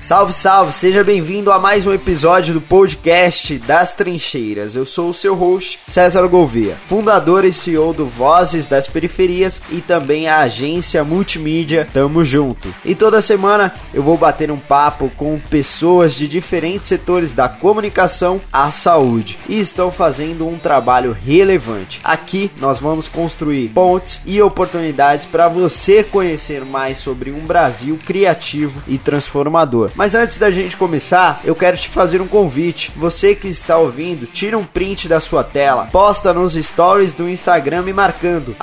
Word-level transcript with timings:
Salve, 0.00 0.32
salve! 0.32 0.72
Seja 0.72 1.04
bem-vindo 1.04 1.52
a 1.52 1.58
mais 1.58 1.86
um 1.86 1.92
episódio 1.92 2.54
do 2.54 2.60
podcast 2.60 3.58
das 3.58 3.92
Trincheiras. 3.92 4.74
Eu 4.74 4.86
sou 4.86 5.10
o 5.10 5.14
seu 5.14 5.34
host, 5.34 5.80
César 5.86 6.26
Gouveia, 6.28 6.76
fundador 6.86 7.44
e 7.44 7.52
CEO 7.52 7.92
do 7.92 8.06
Vozes 8.06 8.66
das 8.66 8.86
Periferias 8.86 9.60
e 9.70 9.82
também 9.82 10.28
a 10.28 10.38
agência 10.38 11.04
multimídia 11.04 11.86
Tamo 11.92 12.24
Junto. 12.24 12.72
E 12.84 12.94
toda 12.94 13.20
semana 13.20 13.74
eu 13.92 14.02
vou 14.02 14.16
bater 14.16 14.50
um 14.50 14.56
papo 14.56 15.10
com 15.16 15.38
pessoas 15.50 16.14
de 16.14 16.26
diferentes 16.26 16.88
setores 16.88 17.34
da 17.34 17.48
comunicação 17.48 18.40
à 18.50 18.70
saúde 18.70 19.36
e 19.46 19.60
estão 19.60 19.90
fazendo 19.90 20.46
um 20.46 20.58
trabalho 20.58 21.12
relevante. 21.12 22.00
Aqui 22.02 22.50
nós 22.60 22.78
vamos 22.78 23.08
construir 23.08 23.68
pontes 23.70 24.22
e 24.24 24.40
oportunidades 24.40 25.26
para 25.26 25.48
você 25.48 26.02
conhecer 26.02 26.64
mais 26.64 26.98
sobre 26.98 27.30
um 27.30 27.40
Brasil 27.40 27.98
criativo 28.06 28.80
e 28.86 28.96
transformador. 28.96 29.90
Mas 29.98 30.14
antes 30.14 30.38
da 30.38 30.48
gente 30.48 30.76
começar, 30.76 31.40
eu 31.44 31.56
quero 31.56 31.76
te 31.76 31.88
fazer 31.88 32.22
um 32.22 32.28
convite. 32.28 32.92
Você 32.94 33.34
que 33.34 33.48
está 33.48 33.76
ouvindo, 33.78 34.26
tira 34.26 34.56
um 34.56 34.62
print 34.62 35.08
da 35.08 35.18
sua 35.18 35.42
tela, 35.42 35.88
posta 35.90 36.32
nos 36.32 36.52
stories 36.52 37.14
do 37.14 37.28
Instagram 37.28 37.82
me 37.82 37.92
marcando 37.92 38.54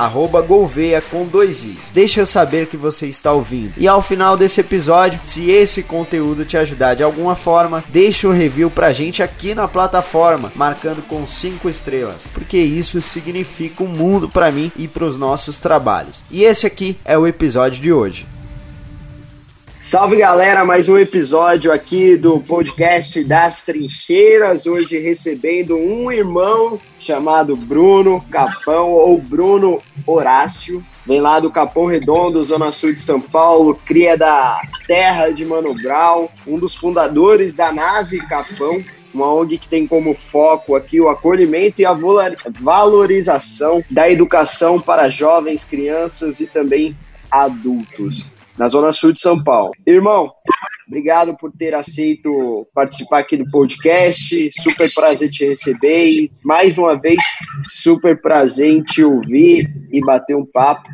@golveia 0.48 1.02
com 1.02 1.26
dois 1.26 1.66
i's. 1.66 1.92
Deixa 1.94 2.22
eu 2.22 2.26
saber 2.26 2.68
que 2.68 2.78
você 2.78 3.08
está 3.08 3.34
ouvindo. 3.34 3.74
E 3.76 3.86
ao 3.86 4.02
final 4.02 4.38
desse 4.38 4.62
episódio, 4.62 5.20
se 5.26 5.52
esse 5.52 5.84
conteúdo 5.84 6.46
te 6.46 6.56
ajudar 6.56 6.94
de 6.94 7.04
alguma 7.04 7.36
forma, 7.36 7.84
deixa 7.90 8.30
um 8.30 8.32
review 8.32 8.72
pra 8.72 8.94
gente 8.94 9.22
aqui 9.22 9.54
na 9.54 9.68
plataforma, 9.68 10.54
marcando 10.56 11.06
com 11.06 11.28
cinco 11.28 11.68
estrelas, 11.68 12.22
porque 12.34 12.58
isso 12.58 13.02
significa 13.02 13.84
um 13.84 13.88
mundo 13.88 14.30
para 14.30 14.54
mim 14.54 14.72
e 14.78 14.88
para 14.88 15.04
os 15.04 15.18
nossos 15.18 15.58
trabalhos. 15.58 16.22
E 16.32 16.46
esse 16.46 16.66
aqui 16.66 16.98
é 17.04 17.18
o 17.18 17.28
episódio 17.28 17.82
de 17.82 17.92
hoje. 17.92 18.26
Salve 19.88 20.16
galera, 20.16 20.66
mais 20.66 20.90
um 20.90 20.98
episódio 20.98 21.72
aqui 21.72 22.18
do 22.18 22.40
podcast 22.40 23.24
das 23.24 23.62
Trincheiras. 23.62 24.66
Hoje 24.66 24.98
recebendo 24.98 25.78
um 25.78 26.12
irmão 26.12 26.80
chamado 27.00 27.56
Bruno 27.56 28.20
Capão 28.32 28.90
ou 28.90 29.22
Bruno 29.22 29.80
Horácio. 30.04 30.84
Vem 31.06 31.22
lá 31.22 31.40
do 31.40 31.52
Capão 31.52 31.86
Redondo, 31.86 32.44
Zona 32.44 32.72
Sul 32.72 32.94
de 32.94 33.00
São 33.00 33.22
Paulo, 33.22 33.80
cria 33.86 34.18
da 34.18 34.60
terra 34.88 35.30
de 35.30 35.46
Mano 35.46 35.76
Brown, 35.76 36.30
um 36.48 36.58
dos 36.58 36.76
fundadores 36.76 37.54
da 37.54 37.72
nave 37.72 38.18
Capão, 38.26 38.84
uma 39.14 39.32
ONG 39.32 39.60
que 39.60 39.70
tem 39.70 39.86
como 39.86 40.16
foco 40.16 40.76
aqui 40.76 41.00
o 41.00 41.10
acolhimento 41.10 41.80
e 41.80 41.86
a 41.86 41.96
valorização 42.60 43.84
da 43.92 44.10
educação 44.10 44.82
para 44.82 45.10
jovens, 45.10 45.64
crianças 45.64 46.40
e 46.40 46.48
também 46.48 46.98
adultos 47.30 48.34
na 48.58 48.70
Zona 48.70 48.92
Sul 48.92 49.14
de 49.14 49.20
São 49.20 49.42
Paulo. 49.44 49.72
Irmão, 49.86 50.32
obrigado 50.88 51.36
por 51.38 51.52
ter 51.52 51.74
aceito 51.74 52.68
participar 52.74 53.20
aqui 53.20 53.38
do 53.38 53.50
podcast. 53.52 54.50
Super 54.62 54.94
prazer 54.94 55.30
te 55.30 55.46
receber 55.46 56.08
e, 56.08 56.32
mais 56.44 56.78
uma 56.78 57.00
vez, 57.00 57.20
super 57.68 58.20
prazer 58.22 58.70
em 58.70 58.84
te 58.84 59.04
ouvir 59.04 59.70
e 59.92 60.00
bater 60.02 60.36
um 60.36 60.46
papo. 60.46 60.90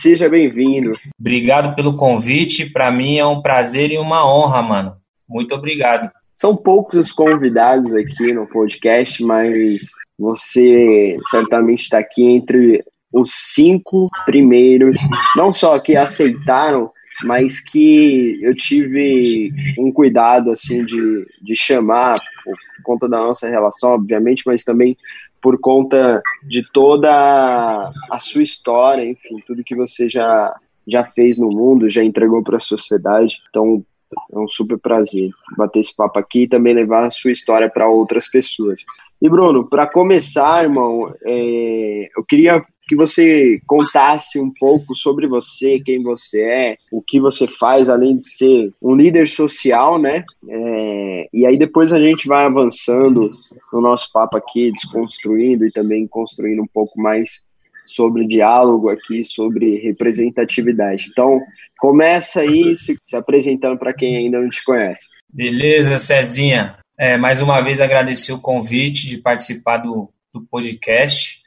Seja 0.00 0.28
bem-vindo. 0.28 0.92
Obrigado 1.18 1.74
pelo 1.74 1.96
convite. 1.96 2.68
Para 2.68 2.90
mim 2.90 3.18
é 3.18 3.26
um 3.26 3.40
prazer 3.40 3.90
e 3.90 3.98
uma 3.98 4.26
honra, 4.26 4.62
mano. 4.62 4.96
Muito 5.28 5.54
obrigado. 5.54 6.10
São 6.34 6.56
poucos 6.56 6.98
os 6.98 7.12
convidados 7.12 7.94
aqui 7.94 8.32
no 8.32 8.46
podcast, 8.46 9.22
mas 9.22 9.80
você 10.18 11.16
certamente 11.28 11.80
está 11.80 11.98
aqui 11.98 12.24
entre 12.24 12.82
os 13.12 13.30
cinco 13.52 14.08
primeiros, 14.24 14.96
não 15.36 15.52
só 15.52 15.78
que 15.78 15.96
aceitaram 15.96 16.90
mas 17.24 17.60
que 17.60 18.38
eu 18.42 18.54
tive 18.54 19.52
um 19.78 19.92
cuidado 19.92 20.50
assim 20.50 20.84
de, 20.84 21.26
de 21.42 21.56
chamar 21.56 22.18
por 22.44 22.56
conta 22.82 23.08
da 23.08 23.18
nossa 23.18 23.48
relação, 23.48 23.90
obviamente, 23.90 24.42
mas 24.46 24.64
também 24.64 24.96
por 25.42 25.58
conta 25.58 26.20
de 26.42 26.62
toda 26.72 27.90
a 28.10 28.18
sua 28.18 28.42
história, 28.42 29.04
enfim, 29.04 29.42
tudo 29.46 29.64
que 29.64 29.74
você 29.74 30.08
já 30.08 30.54
já 30.86 31.04
fez 31.04 31.38
no 31.38 31.50
mundo, 31.50 31.90
já 31.90 32.02
entregou 32.02 32.42
para 32.42 32.56
a 32.56 32.60
sociedade. 32.60 33.38
Então, 33.48 33.84
é 34.32 34.38
um 34.38 34.48
super 34.48 34.78
prazer 34.78 35.30
bater 35.56 35.80
esse 35.80 35.94
papo 35.94 36.18
aqui 36.18 36.42
e 36.42 36.48
também 36.48 36.74
levar 36.74 37.06
a 37.06 37.10
sua 37.10 37.30
história 37.30 37.70
para 37.70 37.88
outras 37.88 38.28
pessoas. 38.28 38.80
E 39.22 39.28
Bruno, 39.28 39.68
para 39.68 39.86
começar, 39.86 40.64
irmão, 40.64 41.14
é, 41.22 42.08
eu 42.16 42.24
queria 42.24 42.64
que 42.90 42.96
você 42.96 43.60
contasse 43.68 44.40
um 44.40 44.52
pouco 44.52 44.96
sobre 44.96 45.28
você, 45.28 45.78
quem 45.78 46.00
você 46.00 46.42
é, 46.42 46.76
o 46.90 47.00
que 47.00 47.20
você 47.20 47.46
faz, 47.46 47.88
além 47.88 48.18
de 48.18 48.28
ser 48.28 48.72
um 48.82 48.96
líder 48.96 49.28
social, 49.28 49.96
né? 49.96 50.24
É, 50.48 51.28
e 51.32 51.46
aí 51.46 51.56
depois 51.56 51.92
a 51.92 52.00
gente 52.00 52.26
vai 52.26 52.44
avançando 52.44 53.30
no 53.72 53.80
nosso 53.80 54.10
papo 54.12 54.36
aqui, 54.36 54.72
desconstruindo 54.72 55.64
e 55.64 55.70
também 55.70 56.04
construindo 56.08 56.62
um 56.62 56.66
pouco 56.66 57.00
mais 57.00 57.44
sobre 57.84 58.26
diálogo 58.26 58.88
aqui, 58.88 59.24
sobre 59.24 59.78
representatividade. 59.78 61.10
Então, 61.12 61.40
começa 61.78 62.40
aí 62.40 62.76
se, 62.76 62.98
se 63.04 63.14
apresentando 63.14 63.78
para 63.78 63.94
quem 63.94 64.16
ainda 64.16 64.40
não 64.40 64.50
te 64.50 64.64
conhece. 64.64 65.06
Beleza, 65.32 65.96
Cezinha. 65.96 66.76
É, 66.98 67.16
mais 67.16 67.40
uma 67.40 67.60
vez 67.60 67.80
agradecer 67.80 68.32
o 68.32 68.40
convite 68.40 69.08
de 69.08 69.18
participar 69.18 69.76
do, 69.76 70.12
do 70.34 70.40
podcast. 70.40 71.39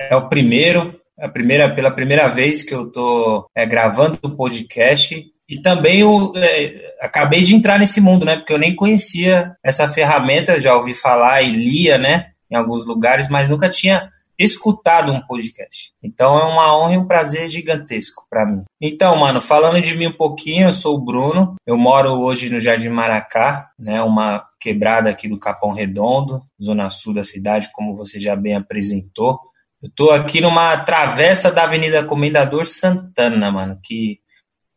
É 0.00 0.16
o 0.16 0.28
primeiro, 0.28 0.98
a 1.18 1.28
primeira, 1.28 1.74
pela 1.74 1.90
primeira 1.90 2.28
vez 2.28 2.62
que 2.62 2.74
eu 2.74 2.86
estou 2.86 3.46
é, 3.54 3.66
gravando 3.66 4.18
o 4.22 4.30
podcast 4.30 5.22
e 5.48 5.58
também 5.60 6.00
eu 6.00 6.32
é, 6.36 6.94
acabei 7.00 7.42
de 7.42 7.54
entrar 7.54 7.78
nesse 7.78 8.00
mundo, 8.00 8.24
né? 8.24 8.36
Porque 8.36 8.52
eu 8.52 8.58
nem 8.58 8.74
conhecia 8.74 9.54
essa 9.62 9.88
ferramenta, 9.88 10.60
já 10.60 10.74
ouvi 10.74 10.94
falar 10.94 11.42
e 11.42 11.50
lia, 11.50 11.98
né? 11.98 12.28
Em 12.50 12.56
alguns 12.56 12.86
lugares, 12.86 13.28
mas 13.28 13.48
nunca 13.48 13.68
tinha 13.68 14.08
escutado 14.38 15.12
um 15.12 15.20
podcast. 15.20 15.92
Então 16.02 16.38
é 16.38 16.44
uma 16.44 16.74
honra 16.74 16.94
e 16.94 16.98
um 16.98 17.06
prazer 17.06 17.48
gigantesco 17.50 18.24
para 18.30 18.46
mim. 18.46 18.62
Então, 18.80 19.14
mano, 19.16 19.40
falando 19.40 19.82
de 19.82 19.94
mim 19.94 20.06
um 20.06 20.16
pouquinho, 20.16 20.68
eu 20.68 20.72
sou 20.72 20.96
o 20.96 21.04
Bruno. 21.04 21.56
Eu 21.66 21.76
moro 21.76 22.12
hoje 22.12 22.48
no 22.48 22.58
Jardim 22.58 22.88
Maracá, 22.88 23.68
né? 23.78 24.02
Uma 24.02 24.46
quebrada 24.58 25.10
aqui 25.10 25.28
do 25.28 25.38
Capão 25.38 25.72
Redondo, 25.72 26.40
zona 26.62 26.88
sul 26.88 27.12
da 27.12 27.22
cidade, 27.22 27.70
como 27.72 27.94
você 27.94 28.18
já 28.18 28.34
bem 28.34 28.54
apresentou. 28.54 29.38
Eu 29.82 29.90
tô 29.94 30.10
aqui 30.10 30.42
numa 30.42 30.76
travessa 30.84 31.50
da 31.50 31.64
Avenida 31.64 32.04
Comendador 32.04 32.66
Santana, 32.66 33.50
mano, 33.50 33.80
que 33.82 34.20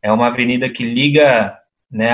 é 0.02 0.10
uma 0.10 0.28
avenida 0.28 0.70
que 0.70 0.84
liga 0.84 1.58
né, 1.92 2.10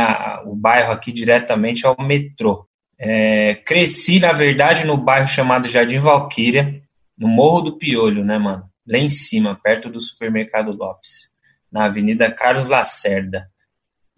o 0.45 0.55
bairro 0.55 0.91
aqui 0.91 1.11
diretamente 1.11 1.85
ao 1.85 1.95
metrô. 2.01 2.67
É, 2.97 3.55
cresci, 3.55 4.19
na 4.19 4.31
verdade, 4.31 4.85
no 4.85 4.97
bairro 4.97 5.27
chamado 5.27 5.67
Jardim 5.67 5.99
Valquíria, 5.99 6.81
no 7.15 7.27
Morro 7.27 7.61
do 7.61 7.77
Piolho, 7.77 8.25
né, 8.25 8.39
mano? 8.39 8.67
Lá 8.87 8.97
em 8.97 9.07
cima, 9.07 9.59
perto 9.61 9.87
do 9.87 10.01
supermercado 10.01 10.71
Lopes, 10.71 11.29
na 11.71 11.85
Avenida 11.85 12.31
Carlos 12.31 12.69
Lacerda. 12.69 13.47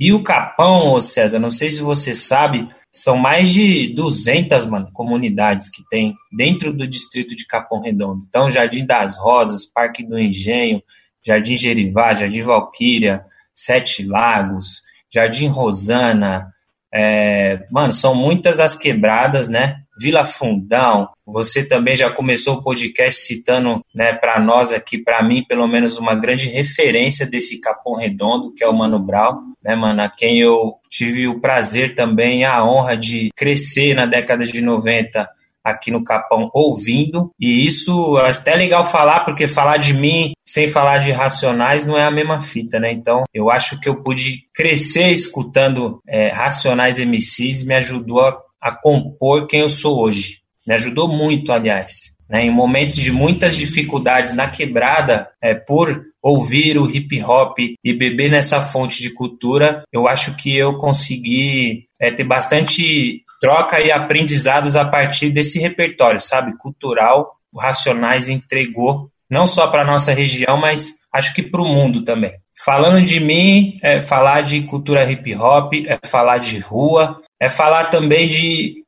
E 0.02 0.12
o 0.12 0.24
Capão, 0.24 0.94
ô 0.94 1.00
César, 1.00 1.38
não 1.38 1.52
sei 1.52 1.70
se 1.70 1.80
você 1.80 2.16
sabe, 2.16 2.68
são 2.92 3.16
mais 3.16 3.52
de 3.52 3.94
200, 3.94 4.66
mano, 4.66 4.92
comunidades 4.94 5.70
que 5.70 5.84
tem 5.92 6.16
dentro 6.36 6.74
do 6.74 6.88
distrito 6.88 7.36
de 7.36 7.46
Capão 7.46 7.80
Redondo. 7.80 8.26
Então, 8.28 8.50
Jardim 8.50 8.84
das 8.84 9.16
Rosas, 9.16 9.64
Parque 9.64 10.04
do 10.04 10.18
Engenho, 10.18 10.82
Jardim 11.24 11.56
Gerivá, 11.56 12.16
Jardim 12.16 12.42
Valquíria, 12.42 13.24
Sete 13.54 14.04
Lagos, 14.04 14.82
Jardim 15.14 15.50
Rosana. 15.50 16.52
É, 16.92 17.64
mano, 17.70 17.94
são 17.94 18.16
muitas 18.16 18.60
as 18.60 18.76
quebradas, 18.76 19.48
né? 19.48 19.84
Vila 20.00 20.24
Fundão. 20.24 21.10
Você 21.28 21.64
também 21.64 21.96
já 21.96 22.10
começou 22.10 22.56
o 22.56 22.64
podcast 22.64 23.22
citando, 23.22 23.86
né, 23.94 24.14
para 24.14 24.40
nós 24.40 24.74
aqui, 24.74 24.98
para 24.98 25.22
mim, 25.22 25.44
pelo 25.44 25.68
menos 25.68 25.96
uma 25.98 26.16
grande 26.16 26.50
referência 26.50 27.24
desse 27.24 27.62
Capão 27.62 27.94
Redondo, 27.94 28.52
que 28.56 28.64
é 28.64 28.68
o 28.68 28.74
Mano 28.74 28.98
Brown, 28.98 29.51
né, 29.64 29.76
mano, 29.76 30.02
a 30.02 30.10
quem 30.10 30.40
eu 30.40 30.76
tive 30.90 31.28
o 31.28 31.40
prazer 31.40 31.96
também, 31.96 32.44
a 32.44 32.64
honra 32.64 32.98
de 32.98 33.30
crescer 33.36 33.94
na 33.94 34.06
década 34.06 34.46
de 34.46 34.62
90 34.62 35.30
aqui 35.64 35.92
no 35.92 36.04
Capão 36.04 36.50
ouvindo, 36.56 37.32
e 37.40 37.64
isso 37.66 38.18
é 38.18 38.32
até 38.32 38.56
legal 38.56 38.84
falar, 38.84 39.20
porque 39.20 39.46
falar 39.46 39.78
de 39.78 39.94
mim 39.94 40.34
sem 40.44 40.68
falar 40.68 40.98
de 40.98 41.12
Racionais 41.12 41.86
não 41.86 41.96
é 41.96 42.04
a 42.04 42.10
mesma 42.10 42.40
fita, 42.40 42.80
né? 42.80 42.92
Então, 42.92 43.24
eu 43.32 43.50
acho 43.52 43.80
que 43.80 43.88
eu 43.88 44.02
pude 44.02 44.48
crescer 44.54 45.12
escutando 45.12 46.02
é, 46.08 46.30
Racionais 46.30 46.98
MCs, 46.98 47.64
me 47.64 47.76
ajudou 47.76 48.22
a 48.22 48.42
a 48.62 48.72
compor 48.72 49.48
quem 49.48 49.62
eu 49.62 49.70
sou 49.70 50.00
hoje. 50.00 50.42
Me 50.68 50.76
ajudou 50.76 51.08
muito, 51.08 51.52
aliás. 51.52 52.11
Né? 52.32 52.46
Em 52.46 52.50
momentos 52.50 52.96
de 52.96 53.12
muitas 53.12 53.58
dificuldades 53.58 54.32
na 54.32 54.50
quebrada, 54.50 55.28
é, 55.42 55.54
por 55.54 56.06
ouvir 56.22 56.78
o 56.78 56.90
hip 56.90 57.22
hop 57.22 57.58
e 57.60 57.94
beber 57.94 58.32
nessa 58.32 58.62
fonte 58.62 59.02
de 59.02 59.10
cultura, 59.10 59.84
eu 59.92 60.08
acho 60.08 60.38
que 60.38 60.56
eu 60.56 60.78
consegui 60.78 61.88
é, 62.00 62.10
ter 62.10 62.24
bastante 62.24 63.24
troca 63.42 63.82
e 63.82 63.92
aprendizados 63.92 64.78
a 64.78 64.86
partir 64.86 65.30
desse 65.30 65.60
repertório, 65.60 66.22
sabe? 66.22 66.56
Cultural, 66.58 67.36
o 67.52 67.60
Racionais 67.60 68.30
entregou, 68.30 69.10
não 69.30 69.46
só 69.46 69.68
para 69.68 69.84
nossa 69.84 70.14
região, 70.14 70.58
mas 70.58 70.94
acho 71.12 71.34
que 71.34 71.44
para 71.44 71.62
o 71.62 71.68
mundo 71.68 72.02
também. 72.02 72.34
falando 72.64 73.02
de 73.02 73.20
mim, 73.20 73.74
é 73.82 74.02
falar 74.02 74.42
de 74.42 74.62
cultura 74.62 75.10
hip 75.12 75.36
hop, 75.36 75.74
é 75.88 76.00
falar 76.08 76.38
de 76.38 76.60
rua, 76.60 77.20
é 77.40 77.50
falar 77.50 77.86
também 77.86 78.28
de 78.30 78.81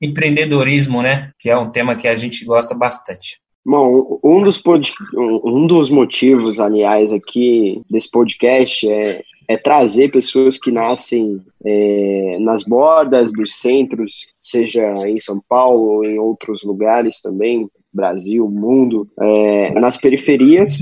empreendedorismo, 0.00 1.02
né? 1.02 1.32
Que 1.38 1.50
é 1.50 1.56
um 1.56 1.70
tema 1.70 1.96
que 1.96 2.08
a 2.08 2.14
gente 2.14 2.44
gosta 2.44 2.74
bastante. 2.74 3.40
Bom, 3.64 4.18
um 4.24 4.42
dos, 4.42 4.58
pod... 4.58 4.92
um 5.14 5.66
dos 5.66 5.90
motivos, 5.90 6.58
aliás, 6.58 7.12
aqui 7.12 7.82
desse 7.90 8.10
podcast 8.10 8.88
é, 8.88 9.22
é 9.46 9.56
trazer 9.58 10.10
pessoas 10.10 10.58
que 10.58 10.70
nascem 10.70 11.40
é, 11.64 12.38
nas 12.40 12.64
bordas 12.64 13.32
dos 13.32 13.56
centros, 13.56 14.26
seja 14.40 14.92
em 15.06 15.20
São 15.20 15.42
Paulo 15.46 15.96
ou 15.96 16.04
em 16.04 16.18
outros 16.18 16.62
lugares 16.62 17.20
também, 17.20 17.68
Brasil, 17.92 18.48
mundo, 18.48 19.08
é, 19.18 19.78
nas 19.80 19.96
periferias, 19.96 20.80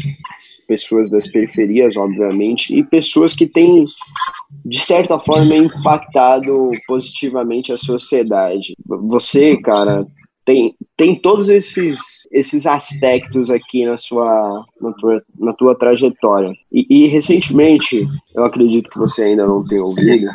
pessoas 0.66 1.10
das 1.10 1.26
periferias, 1.26 1.96
obviamente, 1.96 2.76
e 2.76 2.82
pessoas 2.82 3.34
que 3.34 3.46
têm, 3.46 3.84
de 4.64 4.78
certa 4.78 5.18
forma, 5.18 5.54
impactado 5.54 6.70
positivamente 6.86 7.72
a 7.72 7.78
sociedade. 7.78 8.74
Você, 8.86 9.56
cara, 9.56 10.06
tem, 10.44 10.74
tem 10.96 11.14
todos 11.14 11.48
esses, 11.48 11.98
esses 12.30 12.66
aspectos 12.66 13.50
aqui 13.50 13.84
na 13.84 13.96
sua 13.96 14.64
na 14.80 14.92
tua, 14.92 15.22
na 15.38 15.52
tua 15.52 15.74
trajetória. 15.74 16.52
E, 16.72 16.86
e, 16.88 17.06
recentemente, 17.06 18.06
eu 18.34 18.44
acredito 18.44 18.90
que 18.90 18.98
você 18.98 19.22
ainda 19.22 19.46
não 19.46 19.64
tenha 19.64 19.82
ouvido, 19.82 20.28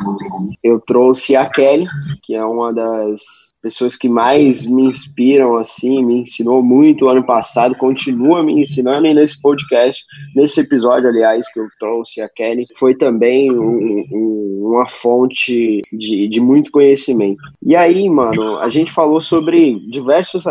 eu 0.63 0.79
trouxe 0.79 1.35
a 1.35 1.49
Kelly, 1.49 1.85
que 2.23 2.35
é 2.35 2.43
uma 2.43 2.73
das 2.73 3.21
pessoas 3.63 3.95
que 3.95 4.09
mais 4.09 4.65
me 4.65 4.83
inspiram, 4.83 5.57
assim, 5.57 6.03
me 6.03 6.19
ensinou 6.19 6.61
muito 6.61 7.07
ano 7.07 7.23
passado, 7.23 7.75
continua 7.75 8.43
me 8.43 8.59
ensinando, 8.59 9.07
e 9.07 9.13
nesse 9.13 9.41
podcast, 9.41 10.03
nesse 10.35 10.59
episódio, 10.59 11.07
aliás, 11.07 11.49
que 11.51 11.61
eu 11.61 11.67
trouxe 11.79 12.21
a 12.21 12.27
Kelly, 12.27 12.67
foi 12.75 12.93
também 12.93 13.49
um, 13.49 14.03
um, 14.11 14.69
uma 14.73 14.89
fonte 14.89 15.81
de, 15.93 16.27
de 16.27 16.41
muito 16.41 16.71
conhecimento. 16.71 17.41
E 17.61 17.73
aí, 17.73 18.09
mano, 18.09 18.57
a 18.57 18.69
gente 18.69 18.91
falou 18.91 19.21
sobre 19.21 19.79
diversos, 19.89 20.43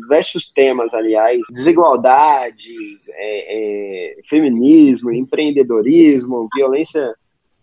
diversos 0.00 0.48
temas, 0.48 0.83
aliás, 0.92 1.40
desigualdades, 1.52 3.08
é, 3.10 4.16
é, 4.16 4.16
feminismo, 4.28 5.12
empreendedorismo, 5.12 6.48
violência 6.54 7.14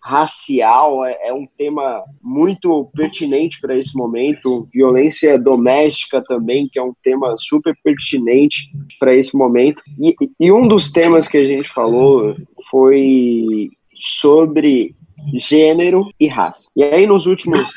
racial 0.04 1.06
é, 1.06 1.28
é 1.28 1.34
um 1.34 1.46
tema 1.58 2.04
muito 2.22 2.90
pertinente 2.96 3.62
para 3.62 3.78
esse 3.78 3.96
momento, 3.96 4.68
violência 4.74 5.38
doméstica 5.38 6.24
também, 6.24 6.68
que 6.72 6.80
é 6.80 6.84
um 6.84 6.94
tema 7.04 7.36
super 7.38 7.76
pertinente 7.84 8.72
para 9.00 9.16
esse 9.16 9.38
momento. 9.38 9.82
E, 10.00 10.16
e 10.40 10.52
um 10.52 10.68
dos 10.68 10.92
temas 10.92 11.28
que 11.28 11.38
a 11.38 11.44
gente 11.44 11.70
falou 11.70 12.36
foi 12.70 13.70
sobre 13.96 14.96
gênero 15.38 16.10
e 16.20 16.28
raça. 16.28 16.68
E 16.76 16.84
aí, 16.84 17.06
nos 17.06 17.28
últimos 17.28 17.72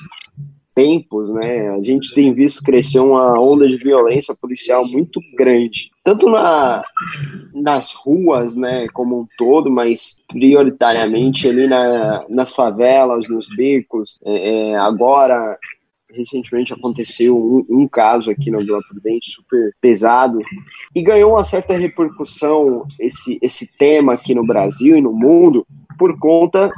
tempos, 0.74 1.30
né, 1.30 1.70
a 1.70 1.80
gente 1.80 2.12
tem 2.14 2.32
visto 2.34 2.62
crescer 2.62 2.98
uma 2.98 3.38
onda 3.38 3.68
de 3.68 3.76
violência 3.76 4.34
policial 4.34 4.84
muito 4.86 5.20
grande, 5.36 5.90
tanto 6.02 6.28
na, 6.28 6.84
nas 7.54 7.92
ruas, 7.92 8.54
né, 8.54 8.86
como 8.92 9.20
um 9.20 9.26
todo, 9.38 9.70
mas 9.70 10.16
prioritariamente 10.28 11.48
ali 11.48 11.66
na, 11.66 12.24
nas 12.28 12.52
favelas, 12.52 13.28
nos 13.28 13.46
becos. 13.56 14.18
É, 14.24 14.70
é 14.70 14.76
agora, 14.76 15.56
recentemente 16.14 16.72
aconteceu 16.72 17.36
um, 17.36 17.64
um, 17.68 17.88
caso 17.88 18.30
aqui 18.30 18.50
na 18.50 18.58
Vila 18.58 18.80
Prudente 18.88 19.32
super 19.32 19.74
pesado 19.80 20.38
e 20.94 21.02
ganhou 21.02 21.32
uma 21.32 21.44
certa 21.44 21.76
repercussão 21.76 22.86
esse, 23.00 23.38
esse 23.42 23.76
tema 23.76 24.14
aqui 24.14 24.34
no 24.34 24.46
Brasil 24.46 24.96
e 24.96 25.00
no 25.00 25.12
mundo 25.12 25.66
por 25.98 26.18
conta 26.18 26.72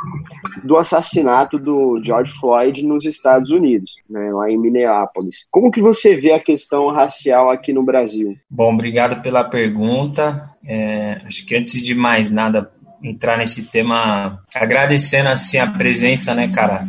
do 0.63 0.77
assassinato 0.77 1.59
do 1.59 2.01
George 2.05 2.33
Floyd 2.33 2.85
nos 2.85 3.07
Estados 3.07 3.51
Unidos, 3.51 3.95
né, 4.09 4.31
lá 4.33 4.51
em 4.51 4.59
Minneapolis. 4.59 5.47
Como 5.51 5.71
que 5.71 5.81
você 5.81 6.17
vê 6.17 6.33
a 6.33 6.41
questão 6.41 6.91
racial 6.91 7.51
aqui 7.51 7.73
no 7.73 7.83
Brasil? 7.83 8.37
Bom, 8.51 8.75
obrigado 8.75 9.23
pela 9.23 9.45
pergunta. 9.45 10.51
É, 10.65 11.23
acho 11.25 11.47
que 11.47 11.57
antes 11.57 11.83
de 11.83 11.95
mais 11.95 12.31
nada 12.31 12.71
entrar 13.03 13.39
nesse 13.39 13.71
tema, 13.71 14.43
agradecendo 14.55 15.29
assim 15.29 15.59
a 15.59 15.67
presença, 15.71 16.35
né, 16.35 16.49
cara, 16.49 16.87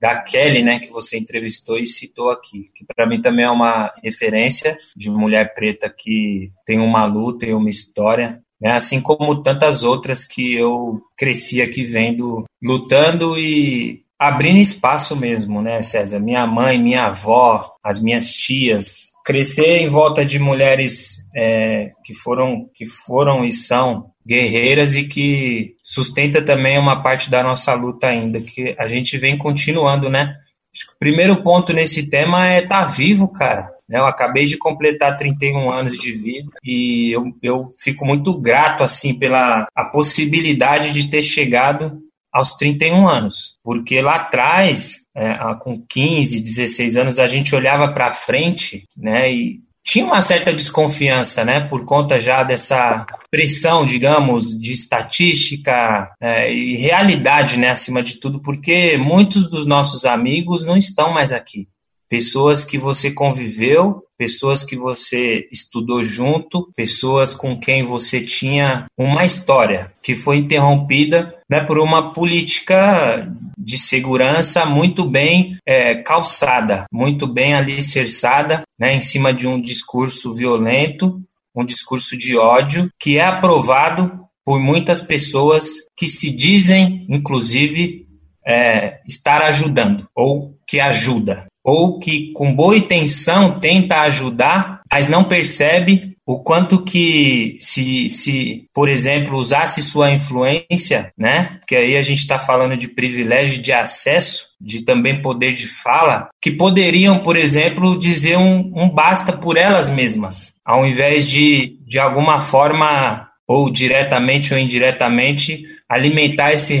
da 0.00 0.20
Kelly, 0.20 0.62
né, 0.62 0.78
que 0.78 0.90
você 0.90 1.18
entrevistou 1.18 1.78
e 1.78 1.86
citou 1.86 2.30
aqui, 2.30 2.70
que 2.74 2.84
para 2.84 3.06
mim 3.06 3.20
também 3.20 3.44
é 3.44 3.50
uma 3.50 3.92
referência 4.02 4.76
de 4.96 5.10
mulher 5.10 5.54
preta 5.54 5.92
que 5.96 6.50
tem 6.64 6.78
uma 6.78 7.04
luta 7.04 7.46
e 7.46 7.52
uma 7.52 7.70
história 7.70 8.40
né? 8.60 8.72
assim 8.72 9.00
como 9.00 9.42
tantas 9.42 9.82
outras 9.82 10.24
que 10.24 10.54
eu 10.54 11.00
cresci 11.16 11.62
aqui 11.62 11.84
vendo, 11.84 12.44
lutando 12.62 13.38
e 13.38 14.02
abrindo 14.18 14.58
espaço 14.58 15.14
mesmo, 15.14 15.62
né, 15.62 15.80
César? 15.82 16.18
Minha 16.18 16.46
mãe, 16.46 16.78
minha 16.78 17.04
avó, 17.04 17.72
as 17.82 18.00
minhas 18.00 18.32
tias, 18.32 19.12
crescer 19.24 19.78
em 19.78 19.88
volta 19.88 20.24
de 20.24 20.38
mulheres 20.38 21.18
é, 21.36 21.90
que 22.04 22.14
foram 22.14 22.68
que 22.74 22.86
foram 22.88 23.44
e 23.44 23.52
são 23.52 24.10
guerreiras 24.28 24.94
e 24.94 25.04
que 25.04 25.74
sustenta 25.82 26.42
também 26.42 26.78
uma 26.78 27.02
parte 27.02 27.30
da 27.30 27.42
nossa 27.42 27.72
luta 27.72 28.08
ainda 28.08 28.40
que 28.42 28.76
a 28.78 28.86
gente 28.86 29.16
vem 29.16 29.38
continuando, 29.38 30.10
né? 30.10 30.36
Acho 30.74 30.86
que 30.86 30.92
o 30.92 30.98
primeiro 30.98 31.42
ponto 31.42 31.72
nesse 31.72 32.10
tema 32.10 32.46
é 32.46 32.62
estar 32.62 32.84
tá 32.84 32.90
vivo, 32.90 33.32
cara. 33.32 33.70
Né? 33.88 33.98
Eu 33.98 34.06
acabei 34.06 34.44
de 34.44 34.58
completar 34.58 35.16
31 35.16 35.70
anos 35.70 35.94
de 35.98 36.12
vida 36.12 36.52
e 36.62 37.10
eu, 37.10 37.24
eu 37.42 37.68
fico 37.80 38.04
muito 38.04 38.38
grato 38.38 38.84
assim 38.84 39.18
pela 39.18 39.66
a 39.74 39.84
possibilidade 39.86 40.92
de 40.92 41.08
ter 41.08 41.22
chegado 41.22 41.98
aos 42.30 42.54
31 42.56 43.08
anos, 43.08 43.58
porque 43.64 44.02
lá 44.02 44.16
atrás, 44.16 45.06
é, 45.16 45.34
com 45.60 45.82
15, 45.88 46.38
16 46.40 46.96
anos, 46.98 47.18
a 47.18 47.26
gente 47.26 47.56
olhava 47.56 47.88
para 47.88 48.12
frente, 48.12 48.84
né, 48.94 49.32
e 49.32 49.60
tinha 49.88 50.04
uma 50.04 50.20
certa 50.20 50.52
desconfiança, 50.52 51.46
né, 51.46 51.60
por 51.60 51.86
conta 51.86 52.20
já 52.20 52.42
dessa 52.42 53.06
pressão, 53.30 53.86
digamos, 53.86 54.50
de 54.50 54.70
estatística 54.70 56.14
é, 56.20 56.52
e 56.52 56.76
realidade, 56.76 57.58
né, 57.58 57.70
acima 57.70 58.02
de 58.02 58.16
tudo, 58.16 58.38
porque 58.38 58.98
muitos 58.98 59.48
dos 59.48 59.66
nossos 59.66 60.04
amigos 60.04 60.62
não 60.62 60.76
estão 60.76 61.10
mais 61.10 61.32
aqui. 61.32 61.68
Pessoas 62.06 62.62
que 62.64 62.76
você 62.76 63.10
conviveu, 63.10 64.02
pessoas 64.18 64.62
que 64.62 64.76
você 64.76 65.48
estudou 65.50 66.04
junto, 66.04 66.70
pessoas 66.76 67.32
com 67.32 67.58
quem 67.58 67.82
você 67.82 68.20
tinha 68.20 68.86
uma 68.96 69.24
história 69.24 69.90
que 70.02 70.14
foi 70.14 70.36
interrompida 70.36 71.34
né, 71.48 71.60
por 71.60 71.78
uma 71.78 72.12
política 72.12 73.30
de 73.56 73.78
segurança 73.78 74.64
muito 74.66 75.04
bem 75.04 75.56
é, 75.66 75.94
calçada, 75.96 76.84
muito 76.92 77.26
bem 77.26 77.54
alicerçada, 77.54 78.62
né, 78.78 78.94
em 78.94 79.00
cima 79.00 79.32
de 79.32 79.46
um 79.46 79.60
discurso 79.60 80.34
violento, 80.34 81.20
um 81.54 81.64
discurso 81.64 82.16
de 82.16 82.36
ódio, 82.36 82.90
que 83.00 83.18
é 83.18 83.24
aprovado 83.24 84.20
por 84.44 84.60
muitas 84.60 85.00
pessoas 85.00 85.64
que 85.96 86.06
se 86.06 86.30
dizem, 86.30 87.06
inclusive, 87.08 88.06
é, 88.46 89.00
estar 89.06 89.42
ajudando 89.42 90.08
ou 90.14 90.56
que 90.66 90.80
ajuda 90.80 91.46
ou 91.64 91.98
que 91.98 92.32
com 92.32 92.54
boa 92.54 92.74
intenção 92.74 93.60
tenta 93.60 94.00
ajudar, 94.00 94.80
mas 94.90 95.06
não 95.06 95.22
percebe 95.22 96.07
o 96.28 96.38
quanto 96.38 96.84
que 96.84 97.56
se, 97.58 98.10
se 98.10 98.68
por 98.74 98.86
exemplo, 98.86 99.38
usasse 99.38 99.82
sua 99.82 100.10
influência, 100.10 101.10
né? 101.16 101.58
Que 101.66 101.74
aí 101.74 101.96
a 101.96 102.02
gente 102.02 102.18
está 102.18 102.38
falando 102.38 102.76
de 102.76 102.86
privilégio 102.86 103.62
de 103.62 103.72
acesso, 103.72 104.48
de 104.60 104.84
também 104.84 105.22
poder 105.22 105.54
de 105.54 105.66
fala, 105.66 106.28
que 106.38 106.50
poderiam, 106.50 107.18
por 107.20 107.34
exemplo, 107.34 107.98
dizer 107.98 108.36
um, 108.36 108.70
um 108.76 108.90
basta 108.90 109.32
por 109.32 109.56
elas 109.56 109.88
mesmas, 109.88 110.52
ao 110.62 110.84
invés 110.84 111.26
de, 111.26 111.78
de 111.86 111.98
alguma 111.98 112.40
forma, 112.40 113.26
ou 113.46 113.72
diretamente 113.72 114.52
ou 114.52 114.60
indiretamente, 114.60 115.64
alimentar 115.88 116.52
esse 116.52 116.78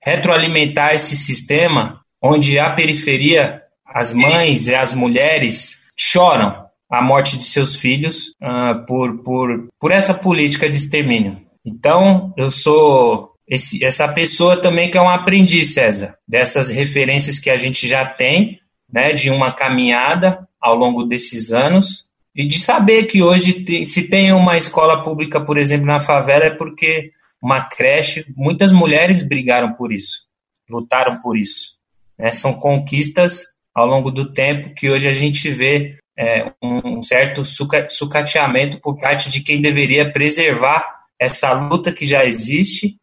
retroalimentar 0.00 0.94
esse 0.94 1.16
sistema 1.16 1.98
onde 2.22 2.60
a 2.60 2.70
periferia 2.70 3.60
as 3.84 4.12
mães 4.12 4.68
e 4.68 4.74
as 4.74 4.94
mulheres 4.94 5.78
choram 5.96 6.64
a 6.90 7.02
morte 7.02 7.36
de 7.36 7.44
seus 7.44 7.76
filhos 7.76 8.32
uh, 8.42 8.84
por, 8.86 9.22
por, 9.22 9.68
por 9.80 9.90
essa 9.90 10.14
política 10.14 10.68
de 10.68 10.76
extermínio. 10.76 11.40
Então, 11.64 12.32
eu 12.36 12.50
sou 12.50 13.34
esse, 13.48 13.84
essa 13.84 14.06
pessoa 14.08 14.60
também 14.60 14.90
que 14.90 14.98
é 14.98 15.00
um 15.00 15.08
aprendiz, 15.08 15.72
César, 15.72 16.16
dessas 16.26 16.70
referências 16.70 17.38
que 17.38 17.50
a 17.50 17.56
gente 17.56 17.86
já 17.86 18.04
tem, 18.04 18.58
né, 18.92 19.12
de 19.12 19.30
uma 19.30 19.52
caminhada 19.52 20.46
ao 20.60 20.74
longo 20.74 21.04
desses 21.04 21.52
anos, 21.52 22.08
e 22.34 22.46
de 22.46 22.58
saber 22.58 23.04
que 23.04 23.22
hoje, 23.22 23.64
tem, 23.64 23.84
se 23.84 24.08
tem 24.08 24.32
uma 24.32 24.56
escola 24.56 25.02
pública, 25.02 25.40
por 25.40 25.56
exemplo, 25.56 25.86
na 25.86 26.00
favela, 26.00 26.44
é 26.44 26.50
porque 26.50 27.12
uma 27.40 27.62
creche, 27.62 28.24
muitas 28.36 28.72
mulheres 28.72 29.22
brigaram 29.22 29.74
por 29.74 29.92
isso, 29.92 30.26
lutaram 30.68 31.20
por 31.20 31.36
isso. 31.36 31.78
Né? 32.18 32.32
São 32.32 32.54
conquistas 32.54 33.44
ao 33.74 33.86
longo 33.86 34.10
do 34.10 34.32
tempo 34.32 34.74
que 34.74 34.90
hoje 34.90 35.06
a 35.06 35.12
gente 35.12 35.50
vê 35.50 35.98
é, 36.18 36.52
um 36.62 37.02
certo 37.02 37.42
sucateamento 37.44 38.80
por 38.80 38.98
parte 38.98 39.30
de 39.30 39.42
quem 39.42 39.60
deveria 39.60 40.10
preservar 40.10 40.84
essa 41.18 41.52
luta 41.52 41.92
que 41.92 42.06
já 42.06 42.24
existe 42.24 42.96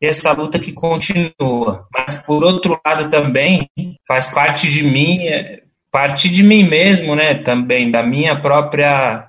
e 0.00 0.06
essa 0.06 0.32
luta 0.32 0.58
que 0.58 0.72
continua. 0.72 1.86
Mas, 1.92 2.14
por 2.22 2.44
outro 2.44 2.80
lado, 2.84 3.10
também 3.10 3.68
faz 4.06 4.26
parte 4.26 4.70
de 4.70 4.82
mim, 4.82 5.26
é, 5.26 5.62
parte 5.90 6.28
de 6.28 6.42
mim 6.42 6.62
mesmo, 6.62 7.14
né, 7.14 7.34
também, 7.34 7.90
da 7.90 8.02
minha 8.02 8.38
própria 8.38 9.28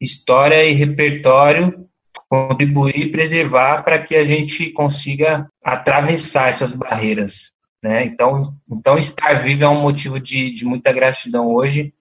história 0.00 0.64
e 0.64 0.72
repertório, 0.72 1.86
contribuir 2.28 2.96
e 2.96 3.10
preservar 3.10 3.82
para 3.82 3.98
que 3.98 4.14
a 4.14 4.24
gente 4.24 4.70
consiga 4.70 5.48
atravessar 5.64 6.54
essas 6.54 6.72
barreiras. 6.74 7.32
Né? 7.82 8.04
Então, 8.04 8.54
então, 8.70 8.98
estar 8.98 9.42
vivo 9.42 9.64
é 9.64 9.68
um 9.68 9.80
motivo 9.80 10.20
de, 10.20 10.54
de 10.54 10.64
muita 10.64 10.92
gratidão 10.92 11.48
hoje 11.48 11.92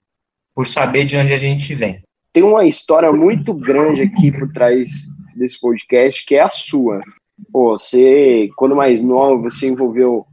por 0.59 0.67
saber 0.73 1.05
de 1.05 1.15
onde 1.15 1.31
a 1.31 1.39
gente 1.39 1.73
vem. 1.73 2.03
Tem 2.33 2.43
uma 2.43 2.65
história 2.65 3.13
muito 3.13 3.53
grande 3.53 4.01
aqui 4.01 4.29
por 4.29 4.51
trás 4.51 4.91
desse 5.33 5.57
podcast, 5.57 6.25
que 6.25 6.35
é 6.35 6.41
a 6.41 6.49
sua. 6.49 7.01
Você, 7.49 8.49
quando 8.57 8.75
mais 8.75 9.01
novo, 9.01 9.43
você 9.43 9.69
envolveu 9.69 10.25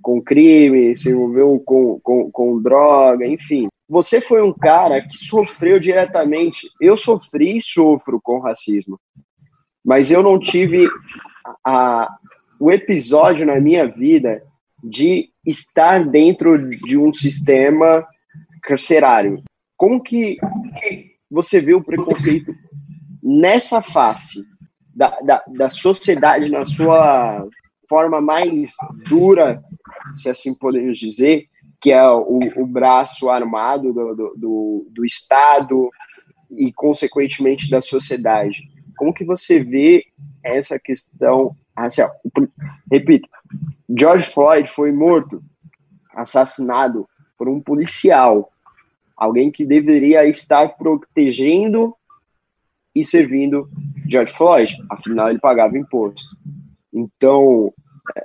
com 0.00 0.22
crime, 0.22 0.96
se 0.96 1.10
envolveu 1.10 1.60
com, 1.62 2.00
com, 2.02 2.30
com 2.30 2.62
droga, 2.62 3.26
enfim. 3.26 3.68
Você 3.86 4.18
foi 4.18 4.40
um 4.40 4.50
cara 4.50 5.02
que 5.02 5.18
sofreu 5.18 5.78
diretamente. 5.78 6.70
Eu 6.80 6.96
sofri 6.96 7.58
e 7.58 7.62
sofro 7.62 8.18
com 8.22 8.40
racismo. 8.40 8.98
Mas 9.84 10.10
eu 10.10 10.22
não 10.22 10.38
tive 10.38 10.88
a, 11.62 12.08
o 12.58 12.72
episódio 12.72 13.44
na 13.44 13.60
minha 13.60 13.86
vida 13.86 14.42
de 14.82 15.28
estar 15.44 16.02
dentro 16.02 16.70
de 16.86 16.96
um 16.96 17.12
sistema 17.12 18.06
carcerário. 18.62 19.44
Como 19.76 20.02
que 20.02 20.38
você 21.30 21.60
vê 21.60 21.74
o 21.74 21.82
preconceito 21.82 22.54
nessa 23.22 23.82
face 23.82 24.44
da, 24.94 25.18
da, 25.20 25.44
da 25.46 25.68
sociedade, 25.68 26.50
na 26.50 26.64
sua 26.64 27.46
forma 27.88 28.20
mais 28.20 28.72
dura, 29.08 29.62
se 30.14 30.28
assim 30.28 30.54
podemos 30.54 30.98
dizer, 30.98 31.46
que 31.80 31.92
é 31.92 32.08
o, 32.10 32.40
o 32.56 32.66
braço 32.66 33.28
armado 33.28 33.92
do, 33.92 34.14
do, 34.14 34.34
do, 34.36 34.88
do 34.90 35.04
Estado 35.04 35.90
e, 36.50 36.72
consequentemente, 36.72 37.70
da 37.70 37.80
sociedade. 37.80 38.62
Como 38.96 39.12
que 39.12 39.24
você 39.24 39.62
vê 39.62 40.04
essa 40.42 40.78
questão 40.78 41.54
racial? 41.76 42.10
Repito, 42.90 43.28
George 43.98 44.28
Floyd 44.30 44.68
foi 44.70 44.90
morto, 44.90 45.42
assassinado 46.14 47.06
por 47.36 47.48
um 47.48 47.60
policial, 47.60 48.50
alguém 49.16 49.50
que 49.50 49.64
deveria 49.64 50.26
estar 50.26 50.76
protegendo 50.76 51.94
e 52.94 53.04
servindo 53.04 53.68
George 54.08 54.32
Floyd, 54.32 54.76
afinal 54.90 55.30
ele 55.30 55.38
pagava 55.38 55.76
imposto. 55.76 56.36
Então, 56.92 57.72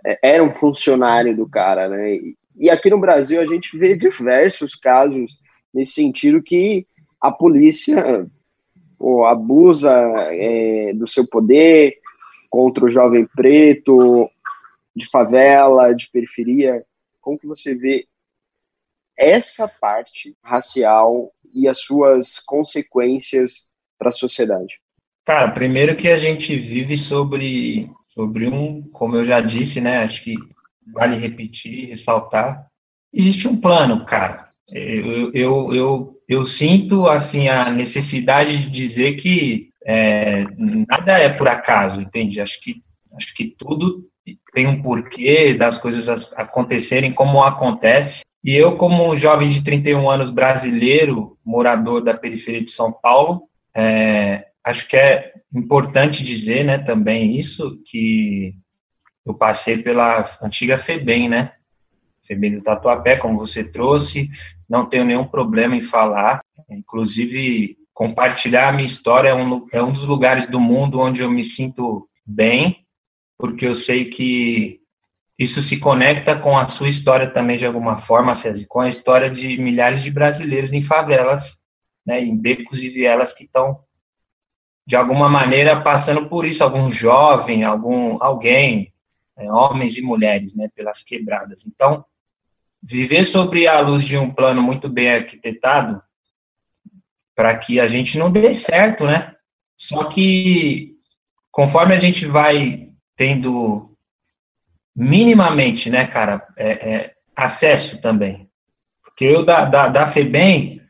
é, 0.05 0.19
era 0.21 0.43
um 0.43 0.53
funcionário 0.53 1.35
do 1.35 1.47
cara, 1.47 1.89
né? 1.89 2.19
E 2.57 2.69
aqui 2.69 2.89
no 2.89 2.99
Brasil 2.99 3.41
a 3.41 3.45
gente 3.45 3.77
vê 3.77 3.95
diversos 3.95 4.75
casos 4.75 5.39
nesse 5.73 5.93
sentido 5.93 6.41
que 6.41 6.85
a 7.19 7.31
polícia 7.31 8.27
abusa 9.27 9.91
é, 10.29 10.93
do 10.93 11.07
seu 11.07 11.27
poder 11.27 11.97
contra 12.49 12.85
o 12.85 12.91
jovem 12.91 13.27
preto, 13.35 14.29
de 14.95 15.09
favela, 15.09 15.93
de 15.93 16.09
periferia. 16.11 16.83
Como 17.19 17.37
que 17.37 17.47
você 17.47 17.73
vê 17.73 18.05
essa 19.21 19.67
parte 19.67 20.35
racial 20.43 21.31
e 21.53 21.67
as 21.67 21.79
suas 21.79 22.39
consequências 22.39 23.69
para 23.97 24.09
a 24.09 24.13
sociedade? 24.13 24.79
Cara, 25.25 25.51
primeiro 25.51 25.95
que 25.95 26.09
a 26.09 26.19
gente 26.19 26.47
vive 26.47 26.97
sobre, 27.05 27.89
sobre 28.13 28.49
um, 28.49 28.81
como 28.91 29.15
eu 29.15 29.25
já 29.25 29.39
disse, 29.39 29.79
né? 29.79 29.99
Acho 29.99 30.23
que 30.23 30.35
vale 30.91 31.17
repetir, 31.17 31.95
ressaltar. 31.95 32.65
Existe 33.13 33.47
um 33.47 33.59
plano, 33.59 34.05
cara. 34.05 34.49
Eu, 34.69 35.31
eu, 35.33 35.75
eu, 35.75 36.13
eu 36.27 36.47
sinto 36.57 37.07
assim 37.07 37.49
a 37.49 37.69
necessidade 37.69 38.69
de 38.69 38.87
dizer 38.87 39.21
que 39.21 39.69
é, 39.85 40.45
nada 40.87 41.17
é 41.17 41.29
por 41.29 41.47
acaso, 41.47 41.99
entende? 42.01 42.39
Acho 42.39 42.59
que, 42.61 42.81
acho 43.17 43.35
que 43.35 43.55
tudo 43.57 44.05
tem 44.53 44.67
um 44.67 44.81
porquê 44.81 45.53
das 45.53 45.79
coisas 45.81 46.07
acontecerem 46.35 47.11
como 47.11 47.43
acontece. 47.43 48.21
E 48.43 48.55
eu, 48.55 48.75
como 48.77 49.07
um 49.07 49.19
jovem 49.19 49.53
de 49.53 49.63
31 49.63 50.09
anos 50.09 50.33
brasileiro, 50.33 51.37
morador 51.45 52.03
da 52.03 52.13
periferia 52.13 52.65
de 52.65 52.71
São 52.73 52.91
Paulo, 52.91 53.43
é, 53.75 54.47
acho 54.63 54.87
que 54.87 54.97
é 54.97 55.33
importante 55.53 56.23
dizer 56.23 56.63
né, 56.63 56.79
também 56.79 57.39
isso, 57.39 57.79
que 57.85 58.53
eu 59.25 59.33
passei 59.33 59.77
pela 59.77 60.37
antiga 60.41 60.79
FEBEM, 60.79 61.29
né? 61.29 61.53
FEBEM 62.27 62.57
do 62.57 62.63
Tatuapé, 62.63 63.17
como 63.17 63.37
você 63.37 63.63
trouxe, 63.63 64.29
não 64.69 64.87
tenho 64.87 65.05
nenhum 65.05 65.25
problema 65.25 65.75
em 65.75 65.87
falar. 65.89 66.41
Inclusive, 66.69 67.77
compartilhar 67.93 68.69
a 68.69 68.71
minha 68.71 68.89
história 68.89 69.29
é 69.29 69.35
um, 69.35 69.67
é 69.71 69.83
um 69.83 69.91
dos 69.91 70.07
lugares 70.07 70.49
do 70.49 70.59
mundo 70.59 70.99
onde 70.99 71.19
eu 71.19 71.29
me 71.29 71.49
sinto 71.51 72.07
bem, 72.25 72.85
porque 73.37 73.67
eu 73.67 73.81
sei 73.81 74.05
que 74.05 74.80
isso 75.43 75.61
se 75.63 75.77
conecta 75.77 76.35
com 76.35 76.57
a 76.57 76.69
sua 76.71 76.89
história 76.89 77.29
também 77.31 77.57
de 77.57 77.65
alguma 77.65 78.01
forma, 78.01 78.41
César, 78.41 78.63
com 78.67 78.81
a 78.81 78.89
história 78.89 79.29
de 79.29 79.57
milhares 79.57 80.03
de 80.03 80.11
brasileiros 80.11 80.71
em 80.71 80.83
favelas, 80.83 81.43
né, 82.05 82.21
em 82.21 82.35
becos 82.35 82.79
e 82.79 82.89
vielas 82.89 83.33
que 83.33 83.45
estão 83.45 83.79
de 84.85 84.95
alguma 84.95 85.29
maneira 85.29 85.81
passando 85.81 86.27
por 86.27 86.45
isso, 86.45 86.63
algum 86.63 86.91
jovem, 86.91 87.63
algum 87.63 88.21
alguém, 88.21 88.91
é, 89.37 89.51
homens 89.51 89.95
e 89.97 90.01
mulheres, 90.01 90.53
né, 90.55 90.69
pelas 90.75 91.01
quebradas. 91.03 91.59
Então, 91.65 92.03
viver 92.83 93.27
sobre 93.27 93.67
a 93.67 93.79
luz 93.79 94.05
de 94.05 94.17
um 94.17 94.33
plano 94.33 94.61
muito 94.61 94.89
bem 94.89 95.11
arquitetado 95.11 96.01
para 97.35 97.57
que 97.57 97.79
a 97.79 97.87
gente 97.87 98.17
não 98.17 98.31
dê 98.31 98.59
certo, 98.65 99.05
né? 99.05 99.35
Só 99.87 100.05
que 100.05 100.95
conforme 101.51 101.95
a 101.95 101.99
gente 101.99 102.25
vai 102.25 102.89
tendo 103.15 103.90
minimamente, 104.95 105.89
né, 105.89 106.07
cara, 106.07 106.45
é, 106.57 106.71
é, 106.71 107.13
acesso 107.35 107.99
também. 108.01 108.47
Porque 109.03 109.25
eu 109.25 109.45
da, 109.45 109.65
da, 109.65 109.87
da 109.87 110.11
FEBEM, 110.11 110.81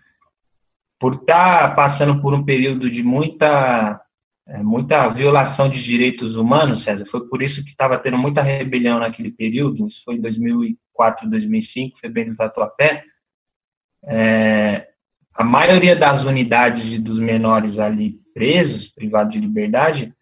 por 1.00 1.15
estar 1.15 1.70
tá 1.70 1.75
passando 1.75 2.22
por 2.22 2.34
um 2.34 2.43
período 2.43 2.89
de 2.89 3.01
muita 3.01 4.00
é, 4.48 4.58
muita 4.62 5.08
violação 5.10 5.70
de 5.70 5.84
direitos 5.84 6.36
humanos, 6.36 6.84
César. 6.84 7.05
Foi 7.10 7.27
por 7.27 7.41
isso 7.41 7.63
que 7.63 7.70
estava 7.70 7.98
tendo 7.98 8.17
muita 8.17 8.41
rebelião 8.41 9.00
naquele 9.00 9.31
período. 9.31 9.88
Isso 9.88 10.01
foi 10.03 10.15
em 10.15 10.22
2004, 10.22 11.29
2005, 11.29 12.00
foi 12.00 12.10
bem 12.10 12.25
do 12.25 12.36
Tatuapé. 12.36 13.03
É, 14.03 14.88
a 15.34 15.43
maioria 15.43 15.96
das 15.96 16.24
unidades 16.24 17.01
dos 17.01 17.20
menores 17.20 17.79
ali 17.79 18.20
presos, 18.34 18.91
privados 18.93 19.31
de 19.31 19.39
liberdade, 19.39 20.13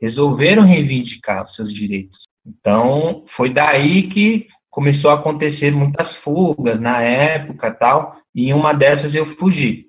resolveram 0.00 0.64
reivindicar 0.64 1.44
os 1.44 1.54
seus 1.54 1.72
direitos. 1.72 2.18
Então, 2.46 3.24
foi 3.36 3.52
daí 3.52 4.08
que 4.08 4.46
começou 4.70 5.10
a 5.10 5.14
acontecer 5.14 5.70
muitas 5.70 6.14
fugas 6.18 6.80
na 6.80 7.00
época 7.00 7.70
tal, 7.70 8.16
e 8.34 8.48
em 8.48 8.52
uma 8.52 8.72
dessas 8.72 9.14
eu 9.14 9.36
fugi 9.36 9.84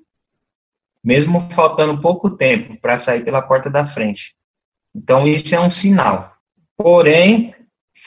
mesmo 1.06 1.48
faltando 1.54 2.02
pouco 2.02 2.32
tempo 2.32 2.76
para 2.82 3.06
sair 3.06 3.24
pela 3.24 3.44
porta 3.44 3.70
da 3.70 3.94
frente. 3.94 4.34
Então, 4.94 5.28
isso 5.28 5.54
é 5.54 5.60
um 5.60 5.72
sinal. 5.74 6.34
Porém, 6.76 7.54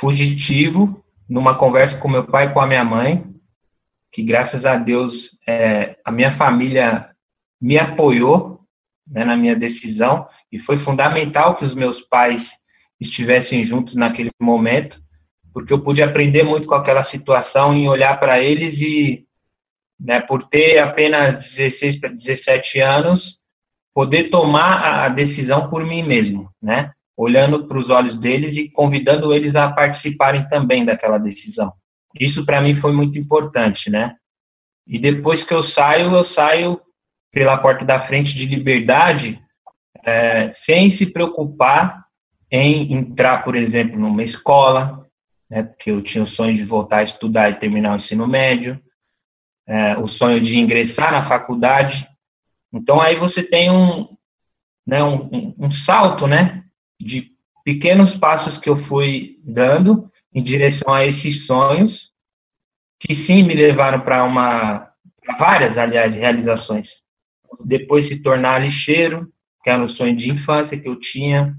fugitivo, 0.01 1.01
numa 1.29 1.55
conversa 1.55 1.97
com 1.99 2.09
meu 2.09 2.25
pai 2.27 2.47
e 2.47 2.53
com 2.53 2.61
a 2.61 2.67
minha 2.67 2.85
mãe, 2.85 3.25
que 4.13 4.21
graças 4.21 4.65
a 4.65 4.75
Deus 4.75 5.15
é, 5.47 5.97
a 6.05 6.11
minha 6.11 6.37
família 6.37 7.11
me 7.61 7.79
apoiou 7.79 8.63
né, 9.07 9.25
na 9.25 9.37
minha 9.37 9.55
decisão 9.55 10.27
e 10.51 10.59
foi 10.61 10.83
fundamental 10.85 11.57
que 11.57 11.65
os 11.65 11.75
meus 11.77 12.01
pais 12.09 12.43
estivessem 13.01 13.67
juntos 13.67 13.95
naquele 13.95 14.31
momento, 14.41 14.99
porque 15.53 15.73
eu 15.73 15.81
pude 15.81 16.03
aprender 16.03 16.43
muito 16.43 16.67
com 16.67 16.75
aquela 16.75 17.05
situação 17.11 17.75
em 17.75 17.89
olhar 17.89 18.19
para 18.19 18.41
eles 18.41 18.75
e 18.79 19.25
né, 19.99 20.21
por 20.21 20.45
ter 20.49 20.79
apenas 20.79 21.45
16 21.55 22.01
para 22.01 22.11
17 22.11 22.81
anos, 22.81 23.39
poder 23.93 24.31
tomar 24.31 25.05
a 25.05 25.09
decisão 25.09 25.69
por 25.69 25.85
mim 25.85 26.03
mesmo, 26.03 26.49
né? 26.63 26.93
Olhando 27.17 27.67
para 27.67 27.79
os 27.79 27.91
olhos 27.91 28.19
deles 28.21 28.57
e 28.57 28.71
convidando 28.71 29.35
eles 29.35 29.57
a 29.57 29.73
participarem 29.73 30.49
também 30.49 30.85
daquela 30.85 31.19
decisão. 31.19 31.73
Isso 32.19 32.47
para 32.47 32.61
mim 32.61 32.81
foi 32.81 32.93
muito 32.93 33.19
importante, 33.19 33.91
né? 33.91 34.15
E 34.87 34.99
depois 34.99 35.45
que 35.45 35.53
eu 35.53 35.65
saio, 35.71 36.15
eu 36.15 36.25
saio 36.27 36.81
pela 37.33 37.59
porta 37.59 37.85
da 37.85 38.07
frente 38.07 38.33
de 38.33 38.47
liberdade, 38.47 39.41
é, 40.05 40.55
sem 40.65 40.97
se 40.97 41.05
preocupar 41.07 42.05
em 42.51 42.93
entrar, 42.93 43.45
por 43.45 43.55
exemplo, 43.55 43.99
numa 43.99 44.23
escola, 44.23 45.07
né? 45.51 45.63
Porque 45.63 45.91
eu 45.91 46.03
tinha 46.03 46.25
o 46.25 46.29
sonho 46.29 46.57
de 46.57 46.65
voltar 46.65 46.99
a 46.99 47.05
estudar 47.05 47.51
e 47.51 47.59
terminar 47.61 47.97
o 47.97 48.01
ensino 48.01 48.27
médio 48.27 48.81
é, 49.69 49.99
o 49.99 50.09
sonho 50.09 50.41
de 50.41 50.57
ingressar 50.57 51.13
na 51.13 51.29
faculdade. 51.29 52.09
Então 52.73 53.01
aí 53.01 53.17
você 53.17 53.43
tem 53.43 53.71
um, 53.71 54.09
né, 54.87 55.05
um, 55.05 55.55
um 55.59 55.71
salto, 55.85 56.27
né, 56.27 56.65
de 56.99 57.31
pequenos 57.63 58.17
passos 58.19 58.59
que 58.61 58.71
eu 58.71 58.83
fui 58.87 59.37
dando 59.45 60.11
em 60.35 60.43
direção 60.43 60.95
a 60.95 61.05
esses 61.05 61.47
sonhos, 61.47 61.93
que 63.01 63.27
sim 63.27 63.43
me 63.43 63.55
levaram 63.55 64.01
para 64.01 64.25
uma 64.25 64.89
várias, 65.39 65.77
aliás, 65.77 66.15
realizações. 66.15 66.89
Depois 67.65 68.09
se 68.09 68.23
tornar 68.23 68.63
lixeiro, 68.63 69.31
que 69.63 69.69
era 69.69 69.83
um 69.83 69.91
sonho 69.91 70.17
de 70.17 70.31
infância 70.31 70.79
que 70.79 70.89
eu 70.89 70.99
tinha. 70.99 71.55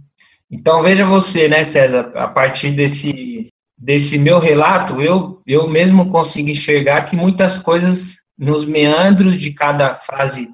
Então 0.51 0.81
veja 0.81 1.05
você, 1.05 1.47
né, 1.47 1.71
César, 1.71 2.11
a 2.15 2.27
partir 2.27 2.71
desse 2.71 3.49
desse 3.77 4.17
meu 4.17 4.39
relato, 4.39 5.01
eu 5.01 5.41
eu 5.47 5.69
mesmo 5.69 6.11
consigo 6.11 6.49
enxergar 6.49 7.09
que 7.09 7.15
muitas 7.15 7.61
coisas 7.63 7.99
nos 8.37 8.67
meandros 8.67 9.39
de 9.39 9.53
cada 9.53 9.95
fase 10.05 10.49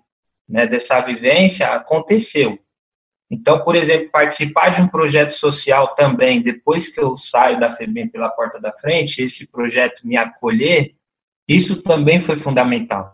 né, 0.47 0.65
dessa 0.67 1.01
vivência 1.01 1.67
aconteceu. 1.67 2.59
Então, 3.29 3.63
por 3.63 3.75
exemplo, 3.75 4.09
participar 4.11 4.69
de 4.75 4.81
um 4.81 4.87
projeto 4.87 5.35
social 5.37 5.95
também, 5.95 6.41
depois 6.41 6.87
que 6.93 6.99
eu 6.99 7.17
saio 7.31 7.59
da 7.59 7.75
FEBEM 7.75 8.09
pela 8.09 8.29
porta 8.29 8.59
da 8.59 8.71
frente, 8.73 9.21
esse 9.21 9.47
projeto 9.47 10.05
me 10.05 10.15
acolher, 10.15 10.91
isso 11.47 11.81
também 11.81 12.23
foi 12.25 12.39
fundamental. 12.41 13.11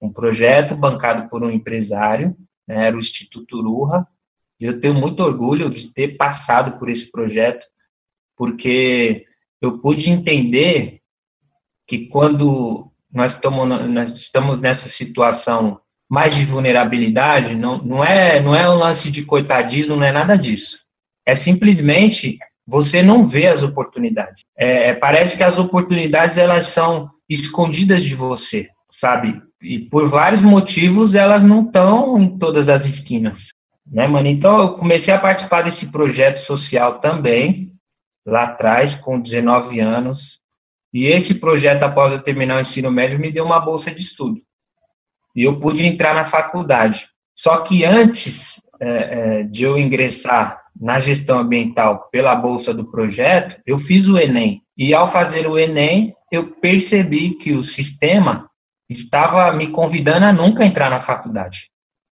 Um 0.00 0.12
projeto 0.12 0.76
bancado 0.76 1.28
por 1.30 1.42
um 1.42 1.50
empresário, 1.50 2.36
né, 2.68 2.86
era 2.88 2.96
o 2.96 3.00
Instituto 3.00 3.58
Ururra, 3.58 4.06
e 4.06 4.13
eu 4.64 4.80
tenho 4.80 4.94
muito 4.94 5.22
orgulho 5.22 5.68
de 5.68 5.92
ter 5.92 6.16
passado 6.16 6.78
por 6.78 6.88
esse 6.88 7.10
projeto, 7.10 7.64
porque 8.34 9.26
eu 9.60 9.78
pude 9.78 10.08
entender 10.08 11.00
que 11.86 12.06
quando 12.06 12.90
nós 13.12 13.34
estamos, 13.34 14.60
nessa 14.60 14.90
situação 14.96 15.80
mais 16.10 16.34
de 16.34 16.46
vulnerabilidade, 16.46 17.54
não, 17.54 17.78
não, 17.78 18.02
é, 18.02 18.40
não 18.40 18.54
é 18.54 18.68
um 18.68 18.78
lance 18.78 19.10
de 19.10 19.22
coitadismo, 19.24 19.96
não 19.96 20.04
é 20.04 20.12
nada 20.12 20.36
disso. 20.36 20.78
É 21.26 21.36
simplesmente 21.44 22.38
você 22.66 23.02
não 23.02 23.28
vê 23.28 23.48
as 23.48 23.62
oportunidades. 23.62 24.42
É, 24.56 24.88
é, 24.88 24.94
parece 24.94 25.36
que 25.36 25.42
as 25.42 25.58
oportunidades 25.58 26.38
elas 26.38 26.72
são 26.72 27.10
escondidas 27.28 28.02
de 28.02 28.14
você, 28.14 28.68
sabe? 28.98 29.42
E 29.60 29.80
por 29.80 30.08
vários 30.08 30.42
motivos 30.42 31.14
elas 31.14 31.42
não 31.42 31.66
estão 31.66 32.18
em 32.18 32.38
todas 32.38 32.66
as 32.66 32.84
esquinas, 32.86 33.38
né, 33.86 34.06
mano? 34.06 34.28
Então 34.28 34.58
eu 34.58 34.74
comecei 34.74 35.12
a 35.12 35.18
participar 35.18 35.62
desse 35.62 35.86
projeto 35.86 36.44
social 36.46 37.00
também, 37.00 37.72
lá 38.26 38.44
atrás, 38.44 38.94
com 39.00 39.20
19 39.20 39.80
anos. 39.80 40.18
E 40.92 41.06
esse 41.06 41.34
projeto, 41.34 41.82
após 41.82 42.12
eu 42.12 42.22
terminar 42.22 42.58
o 42.58 42.68
ensino 42.68 42.90
médio, 42.90 43.18
me 43.18 43.32
deu 43.32 43.44
uma 43.44 43.60
bolsa 43.60 43.90
de 43.90 44.02
estudo 44.02 44.40
e 45.34 45.42
eu 45.42 45.58
pude 45.58 45.84
entrar 45.84 46.14
na 46.14 46.30
faculdade. 46.30 47.00
Só 47.36 47.58
que 47.62 47.84
antes 47.84 48.34
é, 48.80 48.88
é, 48.88 49.42
de 49.42 49.62
eu 49.62 49.76
ingressar 49.76 50.62
na 50.80 51.00
gestão 51.00 51.38
ambiental 51.38 52.08
pela 52.10 52.34
bolsa 52.34 52.72
do 52.72 52.90
projeto, 52.90 53.60
eu 53.66 53.80
fiz 53.80 54.06
o 54.06 54.18
Enem. 54.18 54.62
E 54.76 54.94
ao 54.94 55.12
fazer 55.12 55.46
o 55.46 55.58
Enem, 55.58 56.14
eu 56.30 56.52
percebi 56.60 57.34
que 57.38 57.52
o 57.52 57.64
sistema 57.64 58.48
estava 58.88 59.52
me 59.52 59.68
convidando 59.68 60.26
a 60.26 60.32
nunca 60.32 60.64
entrar 60.64 60.90
na 60.90 61.02
faculdade, 61.02 61.58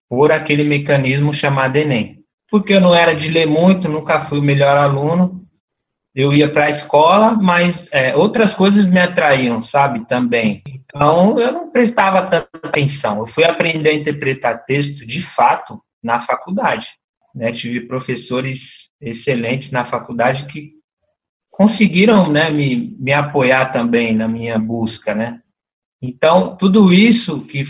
por 0.09 0.33
aquele 0.33 0.65
mecanismo 0.65 1.35
chamado 1.35 1.77
Enem. 1.77 2.19
Porque 2.51 2.75
eu 2.75 2.81
não 2.81 2.95
era 2.95 3.15
de 3.15 3.29
ler 3.29 3.47
muito, 3.47 3.89
nunca 3.89 4.27
fui 4.27 4.39
o 4.39 4.43
melhor 4.43 4.77
aluno, 4.77 5.45
eu 6.15 6.33
ia 6.33 6.49
para 6.53 6.67
a 6.67 6.71
escola, 6.71 7.33
mas 7.35 7.77
é, 7.91 8.15
outras 8.15 8.55
coisas 8.55 8.87
me 8.87 9.01
atraíam, 9.01 9.65
sabe, 9.65 10.07
também. 10.07 10.63
Então, 10.69 11.41
eu 11.41 11.53
não 11.53 11.73
prestava 11.73 12.31
tanta 12.31 12.69
atenção. 12.69 13.19
Eu 13.19 13.27
fui 13.29 13.45
aprender 13.45 13.91
a 13.91 13.95
interpretar 13.95 14.65
texto, 14.65 15.05
de 15.05 15.23
fato, 15.35 15.81
na 16.03 16.25
faculdade. 16.25 16.87
Né? 17.35 17.53
Tive 17.53 17.81
professores 17.81 18.61
excelentes 19.01 19.73
na 19.73 19.87
faculdade 19.87 20.47
que 20.47 20.71
conseguiram 21.51 22.31
né, 22.31 22.49
me, 22.49 22.97
me 22.99 23.13
apoiar 23.13 23.73
também 23.73 24.15
na 24.15 24.29
minha 24.29 24.59
busca, 24.59 25.15
né? 25.15 25.41
Então, 26.01 26.57
tudo 26.57 26.93
isso, 26.93 27.41
que 27.47 27.65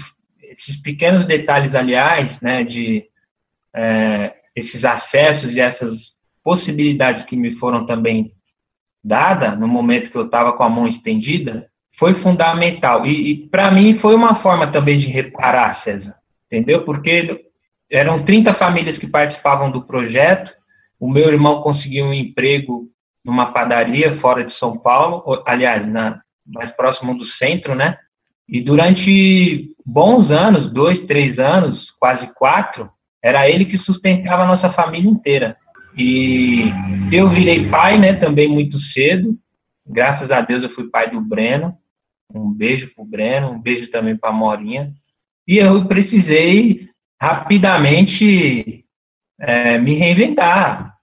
esses 0.59 0.81
pequenos 0.83 1.27
detalhes, 1.27 1.75
aliás, 1.75 2.41
né, 2.41 2.65
de 2.65 3.05
é, 3.75 4.35
esses 4.55 4.85
acessos 4.85 5.53
e 5.53 5.61
essas 5.61 5.99
possibilidades 6.43 7.25
que 7.27 7.37
me 7.37 7.57
foram 7.57 7.87
também 7.87 8.33
dadas 9.03 9.59
no 9.59 9.69
momento 9.69 10.11
que 10.11 10.17
eu 10.17 10.27
estava 10.27 10.53
com 10.53 10.63
a 10.63 10.69
mão 10.69 10.87
estendida, 10.89 11.69
foi 11.99 12.23
fundamental. 12.23 13.07
E, 13.07 13.33
e 13.33 13.49
para 13.49 13.71
mim 13.71 13.99
foi 13.99 14.15
uma 14.15 14.43
forma 14.43 14.71
também 14.71 14.99
de 14.99 15.07
reparar, 15.07 15.83
César, 15.83 16.15
entendeu? 16.47 16.85
Porque 16.85 17.45
eram 17.91 18.25
30 18.25 18.55
famílias 18.55 18.99
que 18.99 19.07
participavam 19.07 19.71
do 19.71 19.83
projeto, 19.83 20.51
o 20.99 21.09
meu 21.09 21.29
irmão 21.29 21.61
conseguiu 21.61 22.07
um 22.07 22.15
emprego 22.15 22.89
numa 23.25 23.53
padaria 23.53 24.19
fora 24.21 24.45
de 24.45 24.57
São 24.59 24.79
Paulo, 24.79 25.43
aliás, 25.47 25.87
na, 25.87 26.21
mais 26.47 26.71
próximo 26.73 27.17
do 27.17 27.25
centro, 27.33 27.75
né? 27.75 27.97
E 28.49 28.61
durante 28.61 29.75
bons 29.85 30.31
anos, 30.31 30.73
dois, 30.73 31.07
três 31.07 31.39
anos, 31.39 31.91
quase 31.99 32.27
quatro, 32.35 32.91
era 33.23 33.49
ele 33.49 33.65
que 33.65 33.79
sustentava 33.79 34.43
a 34.43 34.47
nossa 34.47 34.71
família 34.73 35.11
inteira. 35.11 35.57
E 35.97 36.65
eu 37.13 37.31
virei 37.31 37.69
pai, 37.69 37.99
né, 37.99 38.15
também 38.15 38.49
muito 38.49 38.79
cedo. 38.93 39.37
Graças 39.87 40.31
a 40.31 40.41
Deus 40.41 40.63
eu 40.63 40.75
fui 40.75 40.91
pai 40.91 41.11
do 41.11 41.21
Breno. 41.21 41.77
Um 42.35 42.53
beijo 42.53 42.93
pro 42.95 43.05
Breno, 43.05 43.51
um 43.51 43.61
beijo 43.61 43.91
também 43.91 44.17
pra 44.17 44.33
Morinha. 44.33 44.93
E 45.47 45.59
eu 45.59 45.87
precisei 45.87 46.89
rapidamente 47.21 48.85
é, 49.39 49.79
me 49.79 49.95
reinventar, 49.95 50.95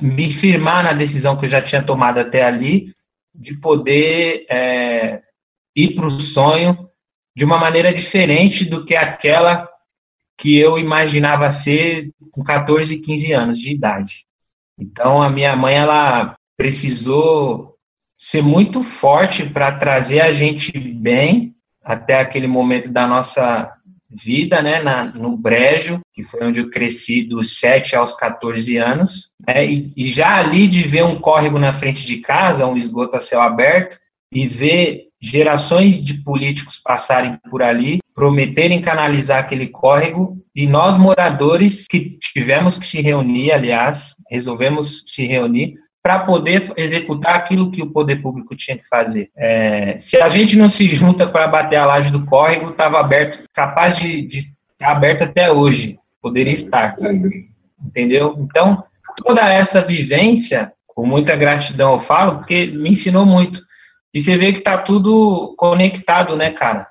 me 0.00 0.34
firmar 0.40 0.84
na 0.84 0.92
decisão 0.92 1.36
que 1.38 1.46
eu 1.46 1.50
já 1.50 1.62
tinha 1.62 1.82
tomado 1.82 2.18
até 2.18 2.44
ali, 2.44 2.92
de 3.34 3.54
poder 3.54 4.46
é, 4.48 5.22
ir 5.74 5.94
para 5.94 6.06
o 6.06 6.20
sonho 6.28 6.85
de 7.36 7.44
uma 7.44 7.58
maneira 7.58 7.92
diferente 7.92 8.64
do 8.64 8.86
que 8.86 8.96
aquela 8.96 9.68
que 10.38 10.56
eu 10.56 10.78
imaginava 10.78 11.62
ser 11.62 12.10
com 12.32 12.42
14, 12.42 12.96
15 12.96 13.32
anos 13.32 13.58
de 13.58 13.74
idade. 13.74 14.12
Então, 14.78 15.22
a 15.22 15.28
minha 15.28 15.54
mãe, 15.54 15.74
ela 15.74 16.34
precisou 16.56 17.74
ser 18.30 18.42
muito 18.42 18.82
forte 19.00 19.44
para 19.44 19.78
trazer 19.78 20.20
a 20.20 20.32
gente 20.32 20.76
bem 20.78 21.54
até 21.84 22.18
aquele 22.18 22.46
momento 22.46 22.90
da 22.90 23.06
nossa 23.06 23.72
vida, 24.24 24.62
né, 24.62 24.82
na, 24.82 25.04
no 25.04 25.36
Brejo, 25.36 26.00
que 26.14 26.24
foi 26.24 26.46
onde 26.46 26.58
eu 26.58 26.70
cresci 26.70 27.22
dos 27.22 27.58
7 27.60 27.94
aos 27.94 28.16
14 28.16 28.76
anos, 28.76 29.10
né, 29.46 29.66
e, 29.66 29.92
e, 29.96 30.12
já 30.12 30.36
ali 30.36 30.68
de 30.68 30.88
ver 30.88 31.04
um 31.04 31.20
córrego 31.20 31.58
na 31.58 31.78
frente 31.78 32.04
de 32.06 32.18
casa, 32.18 32.66
um 32.66 32.76
esgoto 32.76 33.16
a 33.16 33.26
céu 33.26 33.40
aberto, 33.40 33.98
e 34.32 34.48
ver 34.48 35.06
gerações 35.30 36.04
de 36.04 36.14
políticos 36.22 36.80
passarem 36.84 37.38
por 37.50 37.62
ali, 37.62 38.00
prometerem 38.14 38.80
canalizar 38.80 39.38
aquele 39.38 39.68
córrego, 39.68 40.36
e 40.54 40.66
nós 40.66 40.98
moradores 40.98 41.86
que 41.88 42.18
tivemos 42.32 42.78
que 42.78 42.86
se 42.88 43.00
reunir, 43.00 43.52
aliás, 43.52 43.98
resolvemos 44.30 44.88
se 45.14 45.26
reunir 45.26 45.74
para 46.02 46.20
poder 46.20 46.72
executar 46.76 47.34
aquilo 47.34 47.70
que 47.72 47.82
o 47.82 47.90
poder 47.90 48.22
público 48.22 48.54
tinha 48.54 48.78
que 48.78 48.86
fazer. 48.88 49.28
É, 49.36 50.00
se 50.08 50.16
a 50.16 50.30
gente 50.30 50.54
não 50.54 50.70
se 50.70 50.96
junta 50.96 51.26
para 51.26 51.48
bater 51.48 51.76
a 51.76 51.84
laje 51.84 52.10
do 52.10 52.24
córrego, 52.26 52.70
estava 52.70 53.00
aberto, 53.00 53.42
capaz 53.52 53.98
de, 53.98 54.22
de 54.22 54.46
estar 54.72 54.92
aberto 54.92 55.22
até 55.22 55.50
hoje, 55.50 55.98
poderia 56.22 56.60
estar, 56.60 56.94
entendeu? 57.84 58.36
Então, 58.38 58.84
toda 59.24 59.52
essa 59.52 59.82
vivência, 59.82 60.72
com 60.86 61.04
muita 61.04 61.34
gratidão 61.34 61.94
eu 61.94 62.06
falo, 62.06 62.38
porque 62.38 62.66
me 62.66 62.90
ensinou 62.90 63.26
muito. 63.26 63.65
E 64.14 64.24
você 64.24 64.36
vê 64.36 64.52
que 64.52 64.58
está 64.58 64.78
tudo 64.78 65.54
conectado, 65.56 66.36
né, 66.36 66.50
cara? 66.50 66.86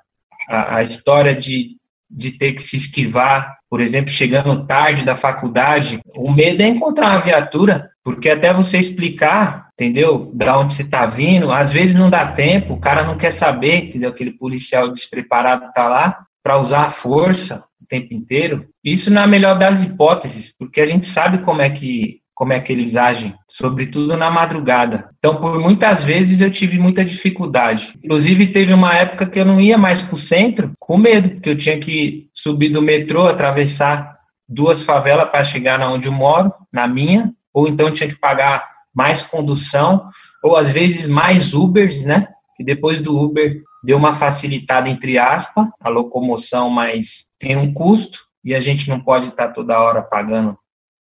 A, 0.47 0.77
a 0.77 0.83
história 0.83 1.35
de, 1.35 1.77
de 2.09 2.31
ter 2.31 2.53
que 2.53 2.67
se 2.69 2.77
esquivar, 2.77 3.57
por 3.69 3.81
exemplo, 3.81 4.11
chegando 4.11 4.65
tarde 4.67 5.03
da 5.03 5.17
faculdade, 5.17 5.99
o 6.15 6.31
medo 6.31 6.61
é 6.61 6.67
encontrar 6.67 7.11
uma 7.11 7.23
viatura 7.23 7.89
porque 8.05 8.29
até 8.29 8.53
você 8.53 8.77
explicar, 8.77 9.69
entendeu? 9.73 10.29
Da 10.31 10.59
onde 10.59 10.75
você 10.75 10.83
está 10.83 11.07
vindo, 11.07 11.51
às 11.51 11.73
vezes 11.73 11.95
não 11.95 12.07
dá 12.07 12.33
tempo, 12.33 12.75
o 12.75 12.79
cara 12.79 13.03
não 13.03 13.17
quer 13.17 13.39
saber, 13.39 13.85
entendeu? 13.85 14.11
Aquele 14.11 14.31
policial 14.31 14.93
despreparado 14.93 15.65
está 15.65 15.87
lá 15.87 16.19
para 16.43 16.61
usar 16.61 16.81
a 16.83 16.91
força 17.01 17.63
o 17.81 17.87
tempo 17.87 18.13
inteiro. 18.13 18.67
Isso 18.83 19.09
não 19.09 19.23
é 19.23 19.25
a 19.25 19.27
melhor 19.27 19.57
das 19.57 19.83
hipóteses, 19.83 20.51
porque 20.59 20.81
a 20.81 20.85
gente 20.85 21.11
sabe 21.13 21.39
como 21.39 21.63
é 21.63 21.69
que 21.71 22.19
como 22.35 22.51
é 22.51 22.59
que 22.59 22.71
eles 22.71 22.93
agem, 22.95 23.33
sobretudo 23.57 24.15
na 24.17 24.29
madrugada. 24.29 25.09
Então, 25.19 25.37
por 25.37 25.59
muitas 25.59 26.03
vezes 26.03 26.39
eu 26.39 26.51
tive 26.51 26.77
muita 26.77 27.03
dificuldade. 27.03 27.87
Inclusive, 28.03 28.47
teve 28.47 28.73
uma 28.73 28.93
época 28.93 29.25
que 29.25 29.39
eu 29.39 29.45
não 29.45 29.59
ia 29.59 29.77
mais 29.77 30.01
para 30.03 30.15
o 30.15 30.21
centro 30.21 30.71
com 30.79 30.97
medo, 30.97 31.29
porque 31.29 31.49
eu 31.49 31.57
tinha 31.57 31.79
que 31.79 32.27
subir 32.35 32.69
do 32.69 32.81
metrô, 32.81 33.27
atravessar 33.27 34.15
duas 34.47 34.83
favelas 34.83 35.29
para 35.29 35.45
chegar 35.45 35.79
na 35.79 35.91
onde 35.91 36.05
eu 36.05 36.11
moro, 36.11 36.53
na 36.71 36.87
minha, 36.87 37.31
ou 37.53 37.67
então 37.67 37.93
tinha 37.93 38.09
que 38.09 38.19
pagar 38.19 38.67
mais 38.93 39.25
condução, 39.27 40.09
ou 40.43 40.55
às 40.55 40.71
vezes 40.71 41.07
mais 41.07 41.53
Ubers, 41.53 42.01
né? 42.03 42.27
Que 42.55 42.63
depois 42.63 43.01
do 43.01 43.17
Uber 43.17 43.61
deu 43.83 43.97
uma 43.97 44.19
facilitada, 44.19 44.89
entre 44.89 45.17
aspas, 45.17 45.67
a 45.81 45.89
locomoção, 45.89 46.69
mas 46.69 47.05
tem 47.39 47.57
um 47.57 47.73
custo 47.73 48.17
e 48.43 48.53
a 48.53 48.61
gente 48.61 48.87
não 48.87 48.99
pode 48.99 49.27
estar 49.27 49.49
toda 49.49 49.79
hora 49.79 50.01
pagando 50.01 50.57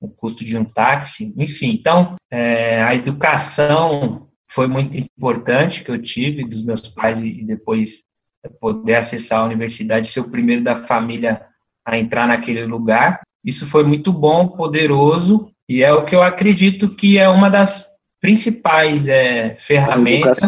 o 0.04 0.08
custo 0.08 0.44
de 0.44 0.56
um 0.56 0.64
táxi, 0.64 1.32
enfim. 1.36 1.70
Então, 1.70 2.16
é, 2.30 2.82
a 2.82 2.94
educação 2.94 4.28
foi 4.54 4.66
muito 4.66 4.96
importante 4.96 5.82
que 5.82 5.90
eu 5.90 6.00
tive 6.00 6.44
dos 6.44 6.64
meus 6.64 6.86
pais 6.94 7.18
e 7.22 7.44
depois 7.44 7.88
poder 8.60 8.96
acessar 8.96 9.40
a 9.40 9.44
universidade, 9.44 10.12
ser 10.12 10.20
o 10.20 10.30
primeiro 10.30 10.62
da 10.62 10.86
família 10.86 11.42
a 11.84 11.98
entrar 11.98 12.28
naquele 12.28 12.64
lugar. 12.64 13.20
Isso 13.44 13.68
foi 13.70 13.84
muito 13.84 14.12
bom, 14.12 14.48
poderoso 14.48 15.50
e 15.68 15.82
é 15.82 15.92
o 15.92 16.04
que 16.04 16.14
eu 16.14 16.22
acredito 16.22 16.94
que 16.94 17.18
é 17.18 17.28
uma 17.28 17.50
das 17.50 17.84
principais 18.20 19.06
é, 19.06 19.56
ferramentas 19.66 20.40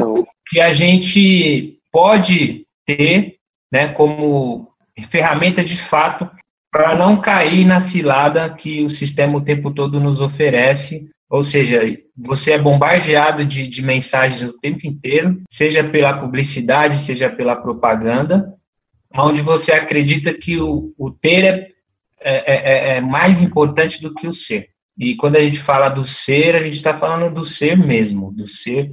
que 0.49 0.61
a 0.61 0.75
gente 0.75 1.79
pode 1.91 2.65
ter 2.87 3.37
né, 3.73 3.89
como 3.89 4.69
ferramenta 5.11 5.65
de 5.65 5.77
fato 5.89 6.31
para 6.77 6.95
não 6.95 7.23
cair 7.23 7.65
na 7.65 7.91
cilada 7.91 8.51
que 8.51 8.85
o 8.85 8.91
sistema 8.99 9.39
o 9.39 9.41
tempo 9.41 9.71
todo 9.71 9.99
nos 9.99 10.21
oferece. 10.21 11.09
Ou 11.31 11.47
seja, 11.47 11.81
você 12.15 12.51
é 12.51 12.59
bombardeado 12.59 13.47
de, 13.47 13.67
de 13.69 13.81
mensagens 13.81 14.43
o 14.43 14.59
tempo 14.59 14.87
inteiro, 14.87 15.41
seja 15.57 15.83
pela 15.85 16.19
publicidade, 16.19 17.07
seja 17.07 17.31
pela 17.31 17.57
propaganda, 17.57 18.53
onde 19.17 19.41
você 19.41 19.73
acredita 19.73 20.35
que 20.35 20.61
o, 20.61 20.93
o 20.99 21.11
ter 21.11 21.73
é, 22.21 22.35
é, 22.35 22.43
é, 22.47 22.97
é 22.99 23.01
mais 23.01 23.41
importante 23.41 23.99
do 24.03 24.13
que 24.13 24.29
o 24.29 24.35
ser. 24.35 24.67
E 24.99 25.17
quando 25.17 25.37
a 25.37 25.41
gente 25.41 25.65
fala 25.65 25.89
do 25.89 26.07
ser, 26.27 26.57
a 26.57 26.63
gente 26.63 26.77
está 26.77 26.99
falando 26.99 27.35
do 27.35 27.49
ser 27.55 27.75
mesmo, 27.75 28.31
do 28.33 28.47
ser, 28.63 28.91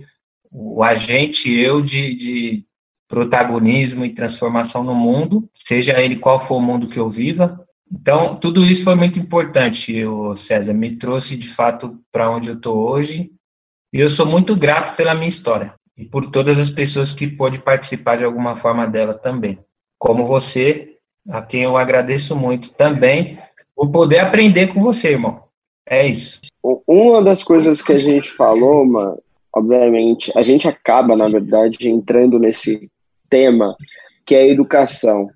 o 0.50 0.82
agente 0.82 1.52
eu 1.52 1.82
de, 1.82 2.16
de 2.16 2.64
protagonismo 3.10 4.06
e 4.06 4.16
transformação 4.16 4.86
no 4.86 4.96
mundo, 4.96 5.50
seja 5.68 6.02
ele 6.02 6.16
qual 6.16 6.48
for 6.48 6.56
o 6.56 6.62
mundo 6.62 6.88
que 6.88 6.98
eu 6.98 7.10
viva. 7.10 7.63
Então, 7.92 8.38
tudo 8.38 8.66
isso 8.66 8.84
foi 8.84 8.96
muito 8.96 9.20
importante, 9.20 10.04
o 10.06 10.38
César. 10.48 10.74
Me 10.74 10.96
trouxe, 10.98 11.36
de 11.38 11.54
fato, 11.56 12.00
para 12.12 12.30
onde 12.30 12.48
eu 12.48 12.56
estou 12.56 12.76
hoje. 12.76 13.30
E 13.94 14.00
eu 14.00 14.10
sou 14.12 14.26
muito 14.26 14.56
grato 14.56 14.96
pela 14.96 15.14
minha 15.14 15.30
história 15.30 15.74
e 15.96 16.06
por 16.06 16.32
todas 16.32 16.58
as 16.58 16.72
pessoas 16.72 17.14
que 17.14 17.28
pôde 17.28 17.60
participar 17.60 18.18
de 18.18 18.24
alguma 18.24 18.60
forma 18.60 18.88
dela 18.88 19.14
também. 19.14 19.60
Como 20.00 20.26
você, 20.26 20.98
a 21.30 21.42
quem 21.42 21.64
eu 21.64 21.78
agradeço 21.78 22.36
muito 22.36 22.70
também 22.74 23.38
por 23.76 23.92
poder 23.92 24.20
aprender 24.20 24.74
com 24.74 24.82
você, 24.82 25.10
irmão. 25.10 25.44
É 25.88 26.08
isso. 26.08 26.40
Uma 26.88 27.24
das 27.24 27.44
coisas 27.44 27.82
que 27.82 27.94
a 27.94 27.98
gente 27.98 28.30
falou, 28.30 28.86
mano, 28.86 29.22
obviamente, 29.54 30.32
a 30.36 30.42
gente 30.42 30.68
acaba, 30.68 31.16
na 31.16 31.28
verdade, 31.28 31.90
entrando 31.90 32.40
nesse 32.40 32.90
tema 33.30 33.76
que 34.26 34.36
é 34.36 34.40
a 34.40 34.48
educação. 34.48 35.30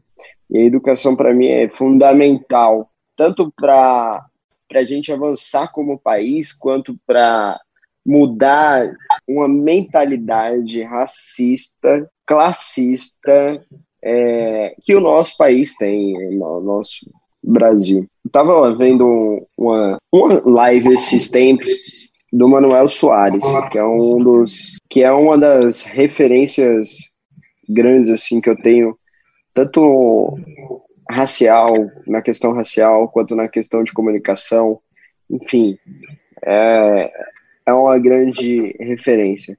E 0.50 0.58
a 0.58 0.64
educação, 0.64 1.16
para 1.16 1.34
mim, 1.34 1.48
é 1.48 1.68
fundamental, 1.70 2.90
tanto 3.16 3.52
para 3.56 4.26
a 4.74 4.84
gente 4.84 5.12
avançar 5.12 5.72
como 5.72 6.00
país, 6.00 6.54
quanto 6.54 6.98
para 7.06 7.60
mudar 8.06 8.90
uma 9.28 9.50
mentalidade 9.50 10.82
racista, 10.84 12.10
classista, 12.26 13.62
é, 14.02 14.76
que 14.82 14.96
o 14.96 15.02
nosso 15.02 15.36
país 15.38 15.76
tem, 15.76 16.16
o 16.42 16.62
nosso 16.62 17.06
Brasil. 17.44 18.08
Eu 18.24 18.32
tava 18.32 18.76
vendo 18.76 19.46
uma, 19.58 19.98
uma 20.12 20.42
live 20.46 20.94
esses 20.94 21.30
tempos 21.30 21.70
do 22.32 22.48
Manuel 22.48 22.88
Soares, 22.88 23.44
que 23.72 23.78
é 23.78 23.84
um 23.84 24.20
dos 24.20 24.78
que 24.90 25.04
é 25.04 25.12
uma 25.12 25.38
das 25.38 25.84
referências 25.84 26.98
grandes 27.70 28.10
assim 28.10 28.40
que 28.40 28.50
eu 28.50 28.56
tenho, 28.56 28.98
tanto 29.58 30.38
racial, 31.10 31.74
na 32.06 32.22
questão 32.22 32.54
racial, 32.54 33.10
quanto 33.10 33.36
na 33.36 33.48
questão 33.48 33.84
de 33.84 33.92
comunicação, 33.92 34.80
enfim, 35.28 35.80
é, 36.46 37.12
é 37.66 37.74
uma 37.74 37.98
grande 37.98 38.76
referência. 38.80 39.58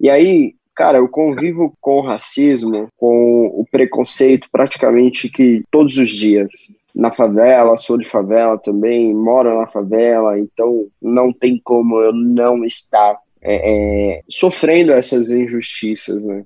E 0.00 0.08
aí, 0.08 0.54
cara, 0.74 0.96
eu 0.96 1.08
convivo 1.08 1.76
com 1.78 1.98
o 1.98 2.00
racismo, 2.00 2.88
com 2.96 3.46
o 3.48 3.66
preconceito 3.70 4.48
praticamente 4.50 5.28
que 5.28 5.62
todos 5.70 5.98
os 5.98 6.08
dias 6.08 6.48
na 6.94 7.12
favela, 7.12 7.76
sou 7.76 7.98
de 7.98 8.08
favela 8.08 8.56
também, 8.56 9.12
moro 9.12 9.58
na 9.58 9.66
favela, 9.66 10.38
então 10.38 10.86
não 11.02 11.30
tem 11.32 11.60
como 11.62 12.00
eu 12.00 12.14
não 12.14 12.64
estar 12.64 13.18
é, 13.42 14.14
é, 14.16 14.20
sofrendo 14.26 14.92
essas 14.92 15.28
injustiças, 15.28 16.24
né? 16.24 16.44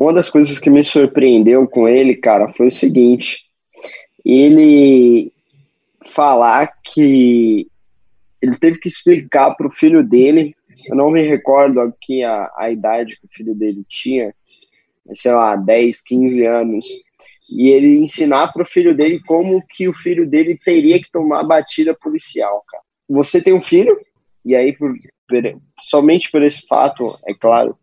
Uma 0.00 0.14
das 0.14 0.30
coisas 0.30 0.58
que 0.58 0.70
me 0.70 0.82
surpreendeu 0.82 1.68
com 1.68 1.86
ele, 1.86 2.16
cara, 2.16 2.48
foi 2.48 2.68
o 2.68 2.72
seguinte: 2.72 3.44
ele 4.24 5.30
falar 6.02 6.72
que 6.82 7.68
ele 8.40 8.56
teve 8.58 8.78
que 8.78 8.88
explicar 8.88 9.54
para 9.54 9.66
o 9.66 9.70
filho 9.70 10.02
dele, 10.02 10.56
eu 10.86 10.96
não 10.96 11.10
me 11.10 11.20
recordo 11.20 11.78
aqui 11.82 12.24
a, 12.24 12.50
a 12.56 12.70
idade 12.70 13.18
que 13.20 13.26
o 13.26 13.30
filho 13.30 13.54
dele 13.54 13.84
tinha, 13.86 14.34
sei 15.14 15.32
lá, 15.32 15.54
10, 15.54 16.00
15 16.00 16.46
anos, 16.46 16.86
e 17.50 17.68
ele 17.68 17.98
ensinar 17.98 18.54
para 18.54 18.62
o 18.62 18.66
filho 18.66 18.96
dele 18.96 19.20
como 19.26 19.62
que 19.68 19.86
o 19.86 19.92
filho 19.92 20.26
dele 20.26 20.58
teria 20.64 20.98
que 20.98 21.12
tomar 21.12 21.44
batida 21.44 21.94
policial, 21.94 22.64
cara. 22.66 22.82
Você 23.06 23.42
tem 23.42 23.52
um 23.52 23.60
filho? 23.60 24.00
E 24.46 24.56
aí, 24.56 24.72
por, 24.72 24.94
somente 25.82 26.30
por 26.30 26.40
esse 26.40 26.66
fato, 26.66 27.18
é 27.26 27.34
claro, 27.34 27.76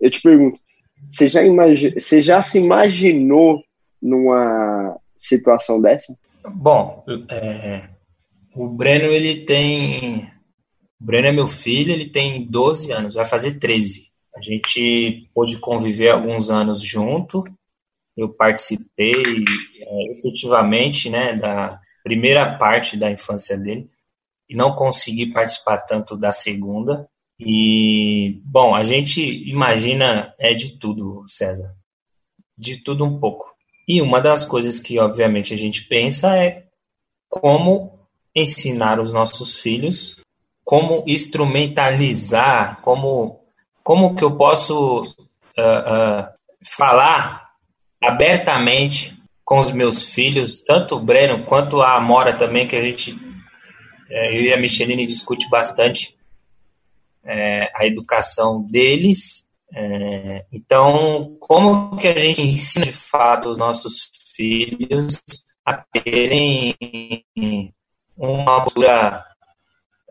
eu 0.00 0.10
te 0.10 0.22
pergunto, 0.22 0.58
você 1.06 1.28
já, 1.28 1.42
imagi 1.44 1.94
você 1.94 2.22
já 2.22 2.40
se 2.42 2.58
imaginou 2.58 3.62
numa 4.00 4.98
situação 5.16 5.80
dessa? 5.80 6.16
Bom, 6.54 7.04
é, 7.30 7.88
o 8.54 8.68
Breno, 8.68 9.06
ele 9.06 9.44
tem... 9.44 10.30
O 11.00 11.04
Breno 11.04 11.28
é 11.28 11.32
meu 11.32 11.46
filho, 11.46 11.92
ele 11.92 12.08
tem 12.08 12.46
12 12.46 12.92
anos, 12.92 13.14
vai 13.14 13.24
fazer 13.24 13.58
13. 13.58 14.10
A 14.36 14.40
gente 14.40 15.28
pôde 15.34 15.58
conviver 15.58 16.10
alguns 16.10 16.50
anos 16.50 16.80
junto, 16.80 17.44
eu 18.16 18.28
participei 18.28 19.44
é, 19.80 20.12
efetivamente 20.12 21.08
né, 21.08 21.34
da 21.34 21.80
primeira 22.04 22.56
parte 22.56 22.96
da 22.96 23.10
infância 23.10 23.56
dele 23.56 23.90
e 24.48 24.56
não 24.56 24.74
consegui 24.74 25.32
participar 25.32 25.78
tanto 25.78 26.16
da 26.16 26.32
segunda. 26.32 27.08
E, 27.40 28.38
bom, 28.44 28.74
a 28.74 28.84
gente 28.84 29.22
imagina 29.48 30.34
é 30.38 30.52
de 30.52 30.76
tudo, 30.78 31.24
César. 31.26 31.74
De 32.56 32.76
tudo 32.76 33.04
um 33.04 33.18
pouco. 33.18 33.54
E 33.88 34.02
uma 34.02 34.20
das 34.20 34.44
coisas 34.44 34.78
que, 34.78 34.98
obviamente, 34.98 35.54
a 35.54 35.56
gente 35.56 35.84
pensa 35.84 36.36
é 36.36 36.64
como 37.30 37.98
ensinar 38.36 39.00
os 39.00 39.12
nossos 39.12 39.58
filhos, 39.58 40.16
como 40.64 41.02
instrumentalizar, 41.06 42.80
como, 42.82 43.40
como 43.82 44.14
que 44.14 44.22
eu 44.22 44.36
posso 44.36 45.00
uh, 45.00 45.02
uh, 45.02 46.28
falar 46.62 47.48
abertamente 48.02 49.18
com 49.44 49.58
os 49.58 49.72
meus 49.72 50.12
filhos, 50.12 50.60
tanto 50.60 50.96
o 50.96 51.00
Breno 51.00 51.42
quanto 51.44 51.80
a 51.80 51.96
Amora 51.96 52.34
também, 52.34 52.68
que 52.68 52.76
a 52.76 52.82
gente, 52.82 53.18
é, 54.08 54.36
eu 54.36 54.42
e 54.42 54.52
a 54.52 54.56
Micheline 54.56 55.06
discute 55.06 55.48
bastante 55.48 56.16
é, 57.24 57.70
a 57.74 57.86
educação 57.86 58.62
deles. 58.62 59.48
É, 59.72 60.44
então, 60.52 61.36
como 61.38 61.96
que 61.96 62.08
a 62.08 62.18
gente 62.18 62.42
ensina 62.42 62.86
de 62.86 62.92
fato 62.92 63.48
os 63.48 63.56
nossos 63.56 64.10
filhos 64.34 65.22
a 65.64 65.74
terem 65.74 66.74
uma 68.16 68.62
postura, 68.62 69.24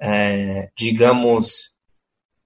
é, 0.02 0.70
digamos, 0.78 1.74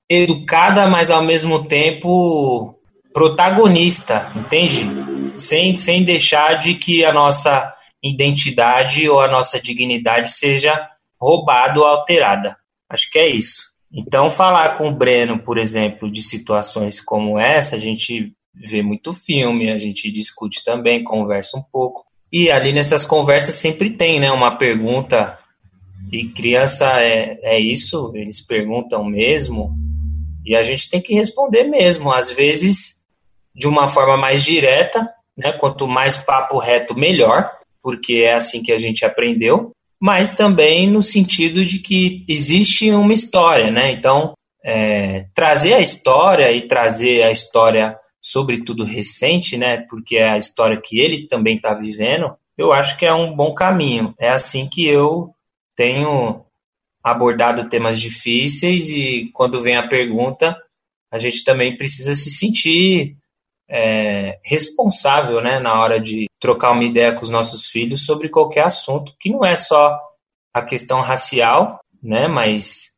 educada, 0.09 0.87
mas 0.87 1.11
ao 1.11 1.21
mesmo 1.21 1.67
tempo 1.67 2.79
protagonista, 3.13 4.31
entende? 4.35 5.13
sem, 5.37 5.75
sem 5.75 6.03
deixar 6.03 6.55
de 6.55 6.75
que 6.75 7.03
a 7.05 7.13
nossa 7.13 7.73
identidade 8.03 9.07
ou 9.09 9.21
a 9.21 9.27
nossa 9.27 9.59
dignidade 9.59 10.31
seja 10.31 10.89
roubada 11.19 11.79
ou 11.79 11.85
alterada. 11.85 12.57
Acho 12.89 13.09
que 13.09 13.19
é 13.19 13.27
isso. 13.27 13.72
Então, 13.93 14.29
falar 14.29 14.77
com 14.77 14.87
o 14.87 14.95
Breno, 14.95 15.37
por 15.37 15.57
exemplo, 15.57 16.09
de 16.09 16.23
situações 16.23 16.99
como 16.99 17.37
essa, 17.37 17.75
a 17.75 17.79
gente 17.79 18.33
vê 18.53 18.81
muito 18.81 19.13
filme, 19.13 19.69
a 19.69 19.77
gente 19.77 20.11
discute 20.11 20.63
também, 20.63 21.03
conversa 21.03 21.57
um 21.57 21.61
pouco. 21.61 22.03
E 22.31 22.49
ali 22.49 22.73
nessas 22.73 23.05
conversas 23.05 23.55
sempre 23.55 23.91
tem 23.91 24.19
né, 24.19 24.31
uma 24.31 24.57
pergunta, 24.57 25.37
e 26.11 26.25
criança 26.25 27.01
é, 27.01 27.39
é 27.43 27.59
isso, 27.59 28.11
eles 28.15 28.41
perguntam 28.41 29.03
mesmo, 29.03 29.75
e 30.45 30.55
a 30.55 30.63
gente 30.63 30.89
tem 30.89 30.99
que 30.99 31.13
responder 31.13 31.63
mesmo, 31.63 32.11
às 32.11 32.31
vezes 32.31 33.03
de 33.55 33.67
uma 33.67 33.87
forma 33.87 34.17
mais 34.17 34.43
direta, 34.43 35.07
né? 35.37 35.53
Quanto 35.53 35.87
mais 35.87 36.17
papo 36.17 36.57
reto, 36.57 36.95
melhor, 36.95 37.49
porque 37.81 38.23
é 38.25 38.33
assim 38.33 38.61
que 38.63 38.71
a 38.71 38.77
gente 38.77 39.05
aprendeu, 39.05 39.71
mas 40.03 40.33
também 40.33 40.85
no 40.85 41.01
sentido 41.01 41.63
de 41.63 41.79
que 41.79 42.25
existe 42.27 42.91
uma 42.91 43.13
história, 43.13 43.71
né? 43.71 43.89
Então, 43.89 44.33
é, 44.61 45.27
trazer 45.33 45.75
a 45.75 45.79
história 45.79 46.51
e 46.51 46.67
trazer 46.67 47.23
a 47.23 47.31
história, 47.31 47.97
sobretudo 48.19 48.83
recente, 48.83 49.55
né? 49.55 49.77
Porque 49.89 50.17
é 50.17 50.31
a 50.31 50.37
história 50.37 50.75
que 50.75 50.99
ele 50.99 51.25
também 51.25 51.55
está 51.55 51.73
vivendo, 51.73 52.35
eu 52.57 52.73
acho 52.73 52.97
que 52.97 53.05
é 53.05 53.13
um 53.13 53.33
bom 53.33 53.53
caminho. 53.53 54.13
É 54.19 54.27
assim 54.27 54.67
que 54.67 54.85
eu 54.85 55.33
tenho 55.73 56.43
abordado 57.01 57.69
temas 57.69 57.97
difíceis 57.97 58.89
e 58.89 59.31
quando 59.33 59.61
vem 59.61 59.77
a 59.77 59.87
pergunta, 59.87 60.53
a 61.09 61.17
gente 61.17 61.45
também 61.45 61.77
precisa 61.77 62.13
se 62.13 62.29
sentir 62.29 63.15
é, 63.75 64.39
responsável 64.43 65.41
né, 65.41 65.59
na 65.59 65.81
hora 65.81 65.99
de 65.99 66.27
trocar 66.39 66.71
uma 66.71 66.83
ideia 66.83 67.11
com 67.11 67.23
os 67.23 67.31
nossos 67.31 67.65
filhos 67.65 68.05
sobre 68.05 68.29
qualquer 68.29 68.65
assunto, 68.65 69.15
que 69.19 69.31
não 69.31 69.43
é 69.43 69.55
só 69.55 69.99
a 70.53 70.61
questão 70.61 71.01
racial, 71.01 71.79
né, 72.01 72.27
mas 72.27 72.91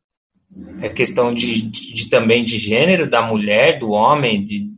é 0.82 0.90
questão 0.90 1.32
de, 1.32 1.62
de, 1.62 1.94
de 1.94 2.10
também 2.10 2.44
de 2.44 2.58
gênero, 2.58 3.08
da 3.08 3.22
mulher, 3.22 3.78
do 3.78 3.90
homem, 3.92 4.44
de, 4.44 4.70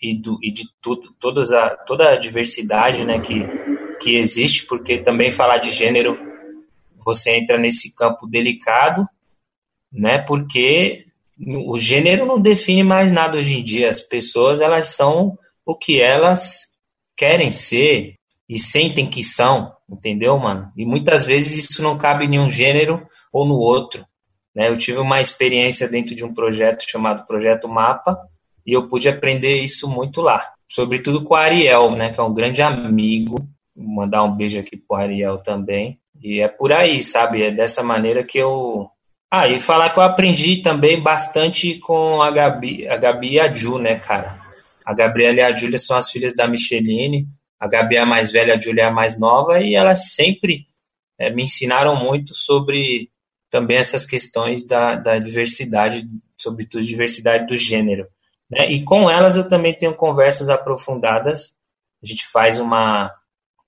e, 0.00 0.14
do, 0.14 0.38
e 0.42 0.52
de 0.52 0.64
tudo, 0.82 1.14
todas 1.18 1.50
a, 1.52 1.70
toda 1.70 2.10
a 2.10 2.16
diversidade 2.16 3.02
né, 3.02 3.18
que, 3.18 3.46
que 3.98 4.16
existe, 4.16 4.66
porque 4.66 4.98
também 4.98 5.30
falar 5.30 5.56
de 5.56 5.70
gênero 5.70 6.18
você 7.02 7.30
entra 7.30 7.56
nesse 7.56 7.94
campo 7.94 8.26
delicado, 8.26 9.08
né? 9.92 10.18
Porque 10.18 11.06
o 11.38 11.78
gênero 11.78 12.26
não 12.26 12.40
define 12.40 12.82
mais 12.82 13.12
nada 13.12 13.38
hoje 13.38 13.58
em 13.58 13.62
dia. 13.62 13.88
As 13.88 14.00
pessoas 14.00 14.60
elas 14.60 14.88
são 14.88 15.38
o 15.66 15.76
que 15.76 16.00
elas 16.00 16.76
querem 17.16 17.50
ser 17.50 18.14
e 18.48 18.56
sentem 18.58 19.06
que 19.06 19.24
são, 19.24 19.72
entendeu, 19.90 20.38
mano? 20.38 20.70
E 20.76 20.86
muitas 20.86 21.24
vezes 21.24 21.58
isso 21.58 21.82
não 21.82 21.98
cabe 21.98 22.24
em 22.24 22.28
nenhum 22.28 22.48
gênero 22.48 23.04
ou 23.32 23.44
no 23.44 23.56
outro. 23.56 24.06
Né? 24.54 24.68
Eu 24.68 24.76
tive 24.76 24.98
uma 24.98 25.20
experiência 25.20 25.88
dentro 25.88 26.14
de 26.14 26.24
um 26.24 26.32
projeto 26.32 26.88
chamado 26.88 27.26
Projeto 27.26 27.68
Mapa 27.68 28.16
e 28.64 28.72
eu 28.72 28.86
pude 28.86 29.08
aprender 29.08 29.58
isso 29.58 29.88
muito 29.88 30.20
lá. 30.20 30.52
Sobretudo 30.68 31.22
com 31.22 31.34
o 31.34 31.36
Ariel, 31.36 31.90
né, 31.92 32.12
que 32.12 32.20
é 32.20 32.22
um 32.22 32.34
grande 32.34 32.62
amigo. 32.62 33.36
Vou 33.74 33.88
mandar 33.88 34.22
um 34.22 34.34
beijo 34.34 34.58
aqui 34.58 34.76
pro 34.76 34.96
Ariel 34.96 35.38
também. 35.38 35.98
E 36.22 36.40
é 36.40 36.48
por 36.48 36.72
aí, 36.72 37.04
sabe? 37.04 37.42
É 37.42 37.50
dessa 37.50 37.82
maneira 37.82 38.24
que 38.24 38.38
eu. 38.38 38.88
Ah, 39.30 39.48
e 39.48 39.60
falar 39.60 39.90
que 39.90 39.98
eu 39.98 40.02
aprendi 40.02 40.58
também 40.58 41.00
bastante 41.00 41.78
com 41.80 42.22
a 42.22 42.30
Gabi, 42.30 42.88
a 42.88 42.96
Gabi 42.96 43.34
e 43.34 43.40
a 43.40 43.52
Ju, 43.52 43.78
né, 43.78 43.96
cara? 43.96 44.35
A 44.86 44.94
Gabriela 44.94 45.38
e 45.38 45.42
a 45.42 45.56
Júlia 45.56 45.80
são 45.80 45.96
as 45.96 46.10
filhas 46.12 46.32
da 46.32 46.46
Micheline. 46.46 47.26
A 47.58 47.66
Gabi 47.66 47.96
é 47.96 48.00
a 48.00 48.06
mais 48.06 48.30
velha, 48.30 48.54
a 48.54 48.60
Júlia 48.60 48.82
é 48.82 48.86
a 48.86 48.92
mais 48.92 49.18
nova, 49.18 49.60
e 49.60 49.74
elas 49.74 50.14
sempre 50.14 50.64
é, 51.18 51.28
me 51.30 51.42
ensinaram 51.42 51.96
muito 51.96 52.36
sobre 52.36 53.10
também 53.50 53.78
essas 53.78 54.06
questões 54.06 54.64
da, 54.64 54.94
da 54.94 55.18
diversidade, 55.18 56.06
sobretudo 56.36 56.84
diversidade 56.84 57.46
do 57.46 57.56
gênero. 57.56 58.06
Né? 58.48 58.70
E 58.70 58.84
com 58.84 59.10
elas 59.10 59.36
eu 59.36 59.48
também 59.48 59.74
tenho 59.74 59.94
conversas 59.94 60.48
aprofundadas. 60.48 61.56
A 62.00 62.06
gente 62.06 62.24
faz 62.28 62.60
uma 62.60 63.12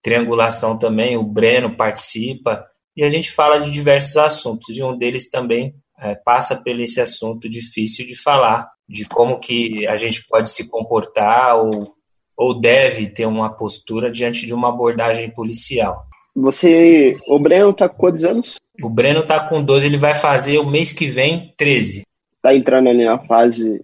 triangulação 0.00 0.78
também, 0.78 1.16
o 1.16 1.24
Breno 1.24 1.74
participa, 1.74 2.64
e 2.96 3.02
a 3.02 3.08
gente 3.08 3.30
fala 3.32 3.58
de 3.58 3.70
diversos 3.72 4.16
assuntos, 4.16 4.76
e 4.76 4.82
um 4.82 4.96
deles 4.96 5.28
também 5.28 5.74
é, 6.00 6.14
passa 6.14 6.56
por 6.56 6.80
esse 6.80 7.00
assunto 7.00 7.48
difícil 7.48 8.06
de 8.06 8.16
falar, 8.16 8.68
de 8.88 9.04
como 9.04 9.38
que 9.38 9.86
a 9.86 9.96
gente 9.96 10.24
pode 10.26 10.50
se 10.50 10.68
comportar 10.68 11.56
ou, 11.56 11.94
ou 12.36 12.58
deve 12.58 13.08
ter 13.08 13.26
uma 13.26 13.54
postura 13.54 14.10
diante 14.10 14.46
de 14.46 14.54
uma 14.54 14.68
abordagem 14.68 15.30
policial. 15.30 16.06
Você, 16.34 17.14
o 17.26 17.38
Breno 17.38 17.72
tá 17.72 17.88
com 17.88 17.96
quantos 17.96 18.24
anos? 18.24 18.56
O 18.82 18.88
Breno 18.88 19.26
tá 19.26 19.40
com 19.40 19.62
12, 19.62 19.86
ele 19.86 19.98
vai 19.98 20.14
fazer 20.14 20.58
o 20.58 20.66
mês 20.66 20.92
que 20.92 21.06
vem 21.06 21.52
13. 21.56 22.02
Tá 22.40 22.54
entrando 22.54 22.88
ali 22.88 23.04
na 23.04 23.18
fase 23.18 23.80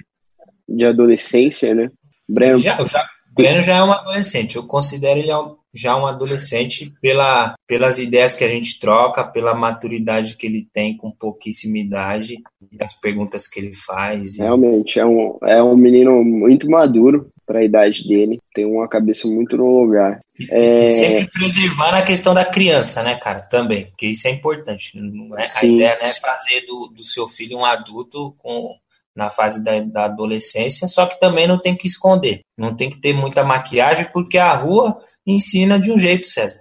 de 0.68 0.84
adolescência, 0.84 1.74
né? 1.74 1.90
Breno... 2.28 2.58
Já, 2.60 2.76
já, 2.84 3.04
Breno 3.34 3.60
já 3.60 3.76
é 3.76 3.82
um 3.82 3.92
adolescente. 3.92 4.54
Eu 4.54 4.66
considero 4.66 5.18
ele 5.18 5.32
já 5.74 5.96
um 5.96 6.06
adolescente 6.06 6.92
pela, 7.00 7.54
pelas 7.66 7.98
ideias 7.98 8.34
que 8.34 8.44
a 8.44 8.48
gente 8.48 8.78
troca, 8.78 9.24
pela 9.24 9.54
maturidade 9.54 10.36
que 10.36 10.46
ele 10.46 10.66
tem 10.72 10.96
com 10.96 11.10
pouquíssima 11.10 11.78
idade 11.78 12.36
e 12.72 12.82
as 12.82 12.98
perguntas 12.98 13.48
que 13.48 13.58
ele 13.58 13.74
faz. 13.74 14.38
Realmente, 14.38 14.98
é 14.98 15.06
um, 15.06 15.38
é 15.42 15.62
um 15.62 15.76
menino 15.76 16.22
muito 16.22 16.70
maduro 16.70 17.30
para 17.46 17.58
a 17.58 17.64
idade 17.64 18.06
dele, 18.08 18.38
tem 18.54 18.64
uma 18.64 18.88
cabeça 18.88 19.28
muito 19.28 19.56
no 19.56 19.80
lugar. 19.80 20.20
É... 20.50 20.86
Sempre 20.86 21.28
preservando 21.30 21.96
a 21.96 22.02
questão 22.02 22.32
da 22.32 22.44
criança, 22.44 23.02
né, 23.02 23.16
cara? 23.16 23.40
Também, 23.40 23.86
porque 23.86 24.06
isso 24.06 24.26
é 24.26 24.30
importante. 24.30 24.92
É, 25.36 25.46
a 25.58 25.64
ideia 25.64 25.98
não 26.02 26.08
é 26.08 26.14
fazer 26.14 26.62
do, 26.66 26.88
do 26.88 27.04
seu 27.04 27.28
filho 27.28 27.58
um 27.58 27.64
adulto 27.64 28.34
com 28.38 28.74
na 29.14 29.30
fase 29.30 29.62
da, 29.62 29.80
da, 29.80 30.04
adolescência, 30.06 30.88
só 30.88 31.06
que 31.06 31.20
também 31.20 31.46
não 31.46 31.58
tem 31.58 31.76
que 31.76 31.86
esconder, 31.86 32.40
não 32.58 32.74
tem 32.74 32.90
que 32.90 33.00
ter 33.00 33.12
muita 33.12 33.44
maquiagem, 33.44 34.08
porque 34.12 34.38
a 34.38 34.52
rua 34.54 34.98
ensina 35.26 35.78
de 35.78 35.92
um 35.92 35.98
jeito, 35.98 36.26
César. 36.26 36.60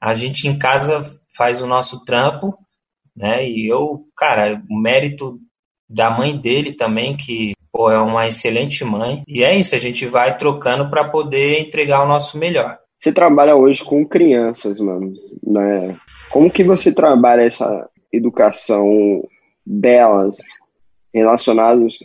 A 0.00 0.14
gente 0.14 0.46
em 0.46 0.56
casa 0.56 1.00
faz 1.36 1.60
o 1.60 1.66
nosso 1.66 2.04
trampo, 2.04 2.56
né? 3.16 3.48
E 3.48 3.66
eu, 3.66 4.06
cara, 4.16 4.62
o 4.70 4.80
mérito 4.80 5.40
da 5.88 6.08
mãe 6.10 6.36
dele 6.36 6.72
também, 6.72 7.16
que 7.16 7.52
pô, 7.72 7.90
é 7.90 8.00
uma 8.00 8.26
excelente 8.28 8.84
mãe. 8.84 9.22
E 9.26 9.42
é 9.42 9.58
isso, 9.58 9.74
a 9.74 9.78
gente 9.78 10.06
vai 10.06 10.36
trocando 10.38 10.88
para 10.88 11.08
poder 11.08 11.60
entregar 11.60 12.04
o 12.04 12.08
nosso 12.08 12.38
melhor. 12.38 12.78
Você 12.96 13.12
trabalha 13.12 13.56
hoje 13.56 13.84
com 13.84 14.06
crianças, 14.06 14.80
mano, 14.80 15.12
né? 15.42 15.96
Como 16.30 16.50
que 16.50 16.64
você 16.64 16.92
trabalha 16.92 17.42
essa 17.42 17.88
educação 18.12 18.88
delas 19.64 20.36
relacionados 21.18 21.98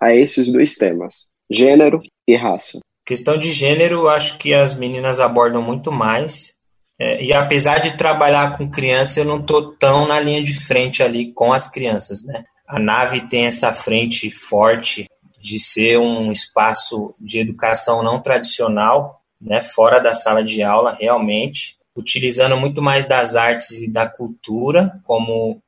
a 0.00 0.14
esses 0.14 0.50
dois 0.50 0.74
temas, 0.74 1.26
gênero 1.50 2.02
e 2.26 2.36
raça. 2.36 2.80
Questão 3.04 3.38
de 3.38 3.52
gênero, 3.52 4.08
acho 4.08 4.36
que 4.36 4.52
as 4.52 4.74
meninas 4.74 5.20
abordam 5.20 5.62
muito 5.62 5.92
mais. 5.92 6.54
É, 6.98 7.22
e 7.22 7.32
apesar 7.32 7.78
de 7.78 7.96
trabalhar 7.96 8.56
com 8.56 8.70
criança, 8.70 9.20
eu 9.20 9.24
não 9.24 9.38
estou 9.38 9.72
tão 9.76 10.08
na 10.08 10.18
linha 10.18 10.42
de 10.42 10.58
frente 10.58 11.02
ali 11.02 11.32
com 11.32 11.52
as 11.52 11.70
crianças, 11.70 12.24
né? 12.24 12.44
A 12.66 12.78
nave 12.80 13.20
tem 13.28 13.46
essa 13.46 13.72
frente 13.72 14.28
forte 14.30 15.06
de 15.38 15.58
ser 15.58 15.98
um 15.98 16.32
espaço 16.32 17.14
de 17.20 17.38
educação 17.38 18.02
não 18.02 18.20
tradicional, 18.20 19.20
né, 19.40 19.62
fora 19.62 20.00
da 20.00 20.12
sala 20.12 20.42
de 20.42 20.62
aula, 20.62 20.96
realmente, 20.98 21.76
utilizando 21.94 22.56
muito 22.56 22.82
mais 22.82 23.04
das 23.04 23.36
artes 23.36 23.80
e 23.80 23.88
da 23.88 24.08
cultura 24.08 25.00
como 25.04 25.62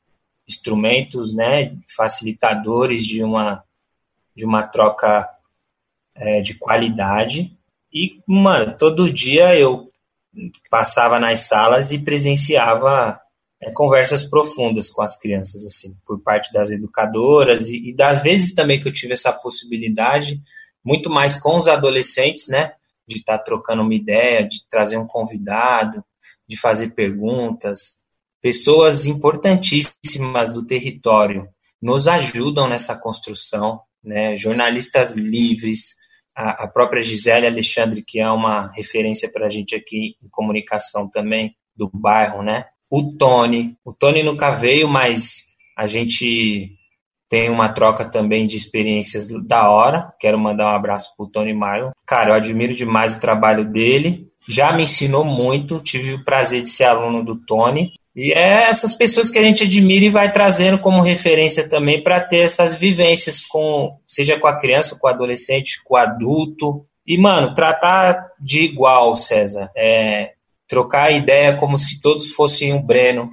instrumentos, 0.49 1.35
né, 1.35 1.77
facilitadores 1.95 3.05
de 3.05 3.23
uma, 3.23 3.63
de 4.35 4.45
uma 4.45 4.63
troca 4.63 5.29
é, 6.15 6.41
de 6.41 6.55
qualidade. 6.55 7.57
E, 7.93 8.21
mano, 8.27 8.77
todo 8.77 9.13
dia 9.13 9.55
eu 9.55 9.91
passava 10.71 11.19
nas 11.19 11.41
salas 11.41 11.91
e 11.91 11.99
presenciava 11.99 13.21
é, 13.61 13.73
conversas 13.73 14.23
profundas 14.23 14.89
com 14.89 15.03
as 15.03 15.19
crianças, 15.19 15.65
assim, 15.65 15.97
por 16.07 16.21
parte 16.21 16.53
das 16.53 16.71
educadoras 16.71 17.69
e, 17.69 17.91
e, 17.91 17.93
das 17.93 18.23
vezes 18.23 18.55
também 18.55 18.81
que 18.81 18.89
eu 18.89 18.93
tive 18.93 19.13
essa 19.13 19.33
possibilidade, 19.33 20.41
muito 20.85 21.11
mais 21.11 21.39
com 21.39 21.57
os 21.57 21.69
adolescentes, 21.69 22.49
né, 22.49 22.73
de 23.07 23.17
estar 23.17 23.39
tá 23.39 23.45
trocando 23.45 23.83
uma 23.83 23.95
ideia, 23.95 24.47
de 24.47 24.67
trazer 24.69 24.97
um 24.97 25.07
convidado, 25.07 26.05
de 26.49 26.57
fazer 26.57 26.91
perguntas, 26.95 28.07
pessoas 28.41 29.07
importantíssimas 29.07 30.53
do 30.53 30.67
território 30.67 31.49
nos 31.81 32.09
ajudam 32.09 32.69
nessa 32.69 32.97
construção, 32.97 33.81
né? 34.03 34.37
jornalistas 34.37 35.13
livres, 35.13 35.95
a, 36.37 36.65
a 36.65 36.69
própria 36.69 37.03
Gisele 37.03 37.47
Alexandre, 37.47 38.03
que 38.05 38.21
é 38.21 38.31
uma 38.31 38.71
referência 38.75 39.31
para 39.31 39.47
a 39.47 39.51
gente 39.51 39.75
aqui 39.75 40.17
em 40.23 40.29
comunicação 40.31 41.09
também, 41.09 41.55
do 41.77 41.89
bairro, 41.93 42.43
né? 42.43 42.65
O 42.91 43.17
Tony, 43.17 43.77
o 43.85 43.93
Tony 43.93 44.23
nunca 44.23 44.51
veio, 44.51 44.89
mas 44.89 45.45
a 45.77 45.87
gente 45.87 46.77
tem 47.29 47.51
uma 47.51 47.69
troca 47.69 48.05
também 48.05 48.47
de 48.47 48.57
experiências 48.57 49.29
da 49.47 49.69
hora. 49.71 50.13
Quero 50.19 50.39
mandar 50.39 50.73
um 50.73 50.75
abraço 50.75 51.15
pro 51.17 51.29
Tony 51.29 51.53
Marlon. 51.53 51.91
Cara, 52.07 52.31
eu 52.31 52.35
admiro 52.35 52.75
demais 52.75 53.15
o 53.15 53.21
trabalho 53.21 53.65
dele. 53.65 54.27
Já 54.49 54.73
me 54.73 54.85
ensinou 54.85 55.25
muito, 55.25 55.81
tive 55.81 56.15
o 56.15 56.25
prazer 56.25 56.63
de 56.63 56.71
ser 56.71 56.85
aluno 56.85 57.23
do 57.23 57.37
Tony. 57.37 57.93
E 58.21 58.33
é 58.33 58.69
essas 58.69 58.93
pessoas 58.93 59.31
que 59.31 59.39
a 59.39 59.43
gente 59.43 59.63
admira 59.63 60.05
e 60.05 60.11
vai 60.11 60.33
trazendo 60.33 60.77
como 60.77 61.01
referência 61.01 61.69
também 61.69 62.03
para 62.03 62.21
ter 62.21 62.39
essas 62.39 62.75
vivências 62.75 63.45
com, 63.45 63.97
seja 64.05 64.37
com 64.41 64.49
a 64.49 64.59
criança, 64.59 64.99
com 64.99 65.07
o 65.07 65.11
adolescente, 65.11 65.81
com 65.85 65.95
o 65.95 65.97
adulto. 65.97 66.85
E, 67.07 67.17
mano, 67.17 67.55
tratar 67.55 68.27
de 68.41 68.65
igual, 68.65 69.15
César. 69.15 69.71
É, 69.77 70.33
trocar 70.67 71.13
ideia 71.13 71.55
como 71.55 71.79
se 71.79 72.01
todos 72.01 72.33
fossem 72.33 72.75
o 72.75 72.83
Breno, 72.83 73.31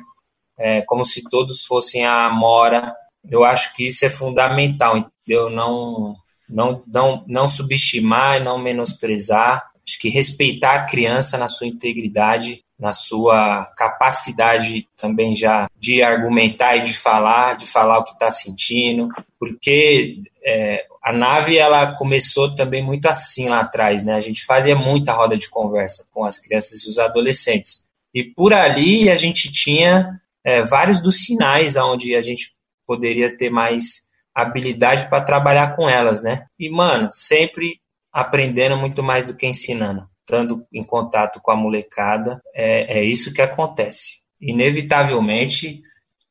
é, 0.55 0.83
como 0.83 1.03
se 1.03 1.27
todos 1.31 1.65
fossem 1.65 2.05
a 2.05 2.27
Amora. 2.27 2.93
Eu 3.27 3.43
acho 3.43 3.73
que 3.73 3.87
isso 3.87 4.05
é 4.05 4.09
fundamental, 4.11 4.97
entendeu? 4.99 5.49
Não, 5.49 6.15
não, 6.47 6.83
não, 6.85 7.25
não 7.27 7.47
subestimar 7.47 8.39
e 8.39 8.43
não 8.43 8.59
menosprezar. 8.59 9.65
Acho 9.83 9.97
que 9.99 10.09
respeitar 10.09 10.75
a 10.75 10.85
criança 10.85 11.39
na 11.39 11.49
sua 11.49 11.65
integridade 11.65 12.64
na 12.79 12.91
sua 12.91 13.65
capacidade 13.77 14.87
também 14.97 15.35
já 15.35 15.69
de 15.79 16.03
argumentar 16.03 16.75
e 16.75 16.81
de 16.81 16.93
falar, 16.93 17.55
de 17.55 17.65
falar 17.65 17.99
o 17.99 18.03
que 18.03 18.11
está 18.11 18.31
sentindo, 18.31 19.09
porque 19.39 20.21
é, 20.45 20.85
a 21.01 21.13
nave 21.13 21.57
ela 21.57 21.95
começou 21.95 22.53
também 22.53 22.83
muito 22.83 23.07
assim 23.07 23.47
lá 23.47 23.61
atrás, 23.61 24.03
né? 24.03 24.15
A 24.15 24.21
gente 24.21 24.43
fazia 24.43 24.75
muita 24.75 25.13
roda 25.13 25.37
de 25.37 25.49
conversa 25.49 26.05
com 26.11 26.25
as 26.25 26.37
crianças 26.39 26.83
e 26.83 26.89
os 26.89 26.99
adolescentes. 26.99 27.85
E 28.13 28.23
por 28.23 28.53
ali 28.53 29.09
a 29.09 29.15
gente 29.15 29.51
tinha 29.51 30.19
é, 30.43 30.63
vários 30.63 31.01
dos 31.01 31.23
sinais 31.23 31.75
onde 31.75 32.15
a 32.15 32.21
gente 32.21 32.51
poderia 32.85 33.35
ter 33.35 33.49
mais 33.49 34.05
habilidade 34.33 35.07
para 35.09 35.23
trabalhar 35.23 35.75
com 35.75 35.89
elas, 35.89 36.21
né? 36.21 36.45
E, 36.59 36.69
mano, 36.69 37.09
sempre 37.11 37.79
aprendendo 38.11 38.77
muito 38.77 39.01
mais 39.01 39.25
do 39.25 39.35
que 39.35 39.47
ensinando. 39.47 40.07
Estando 40.27 40.65
em 40.73 40.83
contato 40.83 41.39
com 41.39 41.51
a 41.51 41.55
molecada, 41.55 42.41
é, 42.53 42.99
é 42.99 43.03
isso 43.03 43.31
que 43.31 43.43
acontece. 43.43 44.21
Inevitavelmente, 44.41 45.83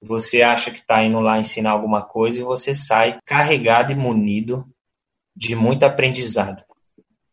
você 0.02 0.42
acha 0.42 0.72
que 0.72 0.78
está 0.78 1.02
indo 1.04 1.20
lá 1.20 1.38
ensinar 1.38 1.70
alguma 1.70 2.02
coisa 2.02 2.40
e 2.40 2.44
você 2.44 2.74
sai 2.74 3.18
carregado 3.24 3.92
e 3.92 3.94
munido 3.94 4.64
de 5.36 5.54
muito 5.54 5.84
aprendizado. 5.84 6.64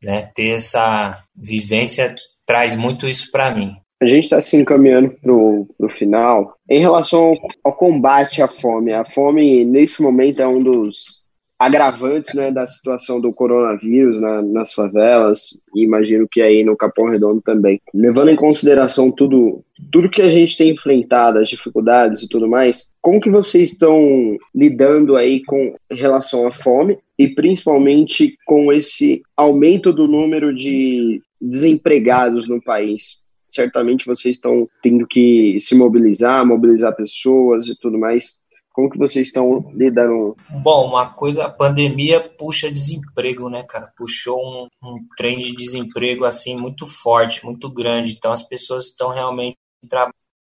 Né? 0.01 0.29
Ter 0.35 0.57
essa 0.57 1.23
vivência 1.35 2.13
traz 2.45 2.75
muito 2.75 3.07
isso 3.07 3.31
para 3.31 3.53
mim. 3.53 3.73
A 3.99 4.05
gente 4.05 4.25
está 4.25 4.41
se 4.41 4.55
encaminhando 4.57 5.15
para 5.19 5.31
o 5.31 5.89
final. 5.97 6.55
Em 6.69 6.79
relação 6.79 7.33
ao 7.63 7.75
combate 7.75 8.41
à 8.41 8.47
fome, 8.47 8.93
a 8.93 9.03
fome 9.03 9.65
nesse 9.65 10.01
momento 10.01 10.41
é 10.41 10.47
um 10.47 10.61
dos 10.61 11.20
agravantes 11.61 12.33
né, 12.33 12.49
da 12.51 12.65
situação 12.65 13.21
do 13.21 13.31
coronavírus 13.31 14.19
na, 14.19 14.41
nas 14.41 14.73
favelas 14.73 15.55
e 15.75 15.83
imagino 15.83 16.27
que 16.27 16.41
aí 16.41 16.63
no 16.63 16.75
Capão 16.75 17.07
Redondo 17.07 17.39
também. 17.39 17.79
Levando 17.93 18.31
em 18.31 18.35
consideração 18.35 19.11
tudo, 19.11 19.63
tudo 19.91 20.09
que 20.09 20.23
a 20.23 20.29
gente 20.29 20.57
tem 20.57 20.71
enfrentado, 20.71 21.37
as 21.37 21.47
dificuldades 21.47 22.23
e 22.23 22.27
tudo 22.27 22.49
mais, 22.49 22.89
como 22.99 23.21
que 23.21 23.29
vocês 23.29 23.73
estão 23.73 24.35
lidando 24.55 25.15
aí 25.15 25.43
com 25.43 25.75
relação 25.91 26.47
à 26.47 26.51
fome 26.51 26.97
e 27.15 27.27
principalmente 27.27 28.35
com 28.43 28.73
esse 28.73 29.21
aumento 29.37 29.93
do 29.93 30.07
número 30.07 30.51
de 30.51 31.21
desempregados 31.39 32.47
no 32.47 32.59
país? 32.59 33.21
Certamente 33.47 34.07
vocês 34.07 34.37
estão 34.37 34.67
tendo 34.81 35.05
que 35.05 35.59
se 35.59 35.75
mobilizar, 35.75 36.43
mobilizar 36.43 36.95
pessoas 36.95 37.67
e 37.67 37.77
tudo 37.77 37.99
mais. 37.99 38.40
Como 38.81 38.89
que 38.89 38.97
vocês 38.97 39.27
estão 39.27 39.69
lidando? 39.75 40.35
Bom, 40.49 40.87
uma 40.87 41.13
coisa, 41.13 41.45
a 41.45 41.49
pandemia 41.49 42.19
puxa 42.19 42.71
desemprego, 42.71 43.47
né, 43.47 43.61
cara? 43.61 43.93
Puxou 43.95 44.39
um, 44.39 44.67
um 44.83 44.97
trem 45.15 45.37
de 45.37 45.53
desemprego, 45.53 46.25
assim, 46.25 46.55
muito 46.57 46.87
forte, 46.87 47.45
muito 47.45 47.69
grande. 47.71 48.13
Então, 48.13 48.33
as 48.33 48.41
pessoas 48.41 48.87
estão 48.87 49.13
realmente, 49.13 49.55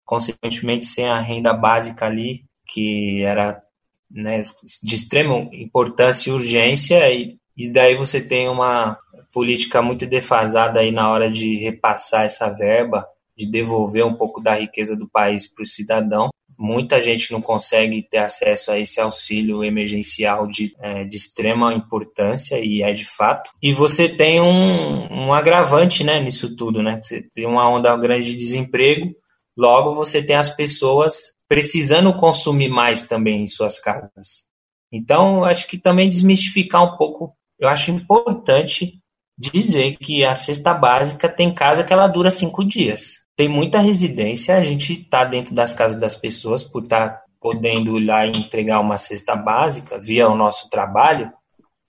consequentemente, 0.03 0.87
sem 0.87 1.07
a 1.07 1.19
renda 1.19 1.53
básica 1.53 2.07
ali, 2.07 2.43
que 2.65 3.21
era 3.23 3.61
né, 4.09 4.41
de 4.81 4.95
extrema 4.95 5.47
importância 5.53 6.31
e 6.31 6.33
urgência, 6.33 7.13
e, 7.13 7.37
e 7.55 7.71
daí 7.71 7.93
você 7.93 8.19
tem 8.19 8.49
uma 8.49 8.97
política 9.31 9.83
muito 9.83 10.07
defasada 10.07 10.79
aí 10.79 10.91
na 10.91 11.11
hora 11.11 11.29
de 11.29 11.57
repassar 11.57 12.23
essa 12.23 12.49
verba, 12.49 13.07
de 13.37 13.45
devolver 13.45 14.03
um 14.03 14.15
pouco 14.15 14.41
da 14.41 14.55
riqueza 14.55 14.95
do 14.95 15.07
país 15.07 15.47
para 15.47 15.61
o 15.61 15.67
cidadão 15.67 16.31
muita 16.61 17.01
gente 17.01 17.31
não 17.31 17.41
consegue 17.41 18.03
ter 18.03 18.19
acesso 18.19 18.71
a 18.71 18.77
esse 18.77 19.01
auxílio 19.01 19.63
emergencial 19.63 20.45
de, 20.45 20.75
é, 20.79 21.03
de 21.03 21.17
extrema 21.17 21.73
importância, 21.73 22.59
e 22.63 22.83
é 22.83 22.93
de 22.93 23.03
fato. 23.03 23.49
E 23.59 23.73
você 23.73 24.07
tem 24.07 24.39
um, 24.39 25.11
um 25.11 25.33
agravante 25.33 26.03
né, 26.03 26.19
nisso 26.19 26.55
tudo, 26.55 26.83
né? 26.83 27.01
Você 27.01 27.23
tem 27.33 27.47
uma 27.47 27.67
onda 27.67 27.97
grande 27.97 28.25
de 28.25 28.35
desemprego, 28.35 29.11
logo 29.57 29.95
você 29.95 30.21
tem 30.21 30.35
as 30.35 30.49
pessoas 30.49 31.33
precisando 31.49 32.15
consumir 32.15 32.69
mais 32.69 33.07
também 33.07 33.41
em 33.41 33.47
suas 33.47 33.79
casas. 33.79 34.45
Então, 34.93 35.43
acho 35.43 35.67
que 35.67 35.79
também 35.79 36.07
desmistificar 36.07 36.83
um 36.83 36.95
pouco, 36.95 37.33
eu 37.59 37.67
acho 37.67 37.89
importante 37.89 38.99
dizer 39.35 39.97
que 39.97 40.23
a 40.23 40.35
cesta 40.35 40.75
básica 40.75 41.27
tem 41.27 41.51
casa 41.51 41.83
que 41.83 41.91
ela 41.91 42.07
dura 42.07 42.29
cinco 42.29 42.63
dias 42.63 43.20
tem 43.41 43.49
muita 43.49 43.79
residência, 43.79 44.55
a 44.55 44.61
gente 44.61 44.93
está 44.93 45.23
dentro 45.23 45.55
das 45.55 45.73
casas 45.73 45.99
das 45.99 46.15
pessoas 46.15 46.63
por 46.63 46.83
estar 46.83 47.09
tá 47.09 47.21
podendo 47.39 47.97
ir 47.97 48.05
lá 48.05 48.23
e 48.23 48.29
entregar 48.29 48.79
uma 48.79 48.99
cesta 48.99 49.35
básica 49.35 49.99
via 49.99 50.29
o 50.29 50.35
nosso 50.35 50.69
trabalho, 50.69 51.33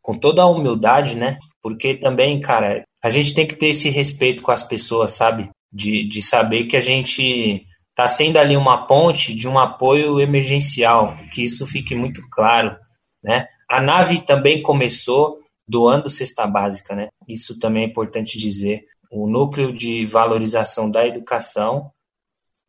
com 0.01 0.19
toda 0.19 0.41
a 0.41 0.47
humildade, 0.47 1.15
né? 1.15 1.39
Porque 1.63 1.95
também, 1.95 2.41
cara, 2.41 2.83
a 3.05 3.11
gente 3.11 3.35
tem 3.35 3.47
que 3.47 3.55
ter 3.55 3.67
esse 3.67 3.91
respeito 3.91 4.43
com 4.43 4.51
as 4.51 4.63
pessoas, 4.63 5.13
sabe? 5.13 5.51
De, 5.71 6.09
de 6.09 6.23
saber 6.23 6.65
que 6.65 6.75
a 6.75 6.81
gente 6.81 7.67
está 7.91 8.09
sendo 8.09 8.39
ali 8.39 8.57
uma 8.57 8.87
ponte 8.87 9.35
de 9.35 9.47
um 9.47 9.59
apoio 9.59 10.23
emergencial, 10.23 11.15
que 11.35 11.45
isso 11.45 11.67
fique 11.67 11.95
muito 11.95 12.23
claro, 12.31 12.75
né? 13.23 13.47
A 13.69 13.79
nave 13.79 14.23
também 14.23 14.63
começou 14.63 15.37
doando 15.69 16.09
cesta 16.09 16.47
básica, 16.47 16.95
né? 16.95 17.09
Isso 17.29 17.59
também 17.59 17.83
é 17.83 17.87
importante 17.89 18.39
dizer 18.39 18.87
o 19.13 19.29
núcleo 19.29 19.73
de 19.73 20.07
valorização 20.07 20.91
da 20.91 21.07
educação 21.07 21.91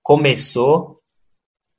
começou 0.03 0.99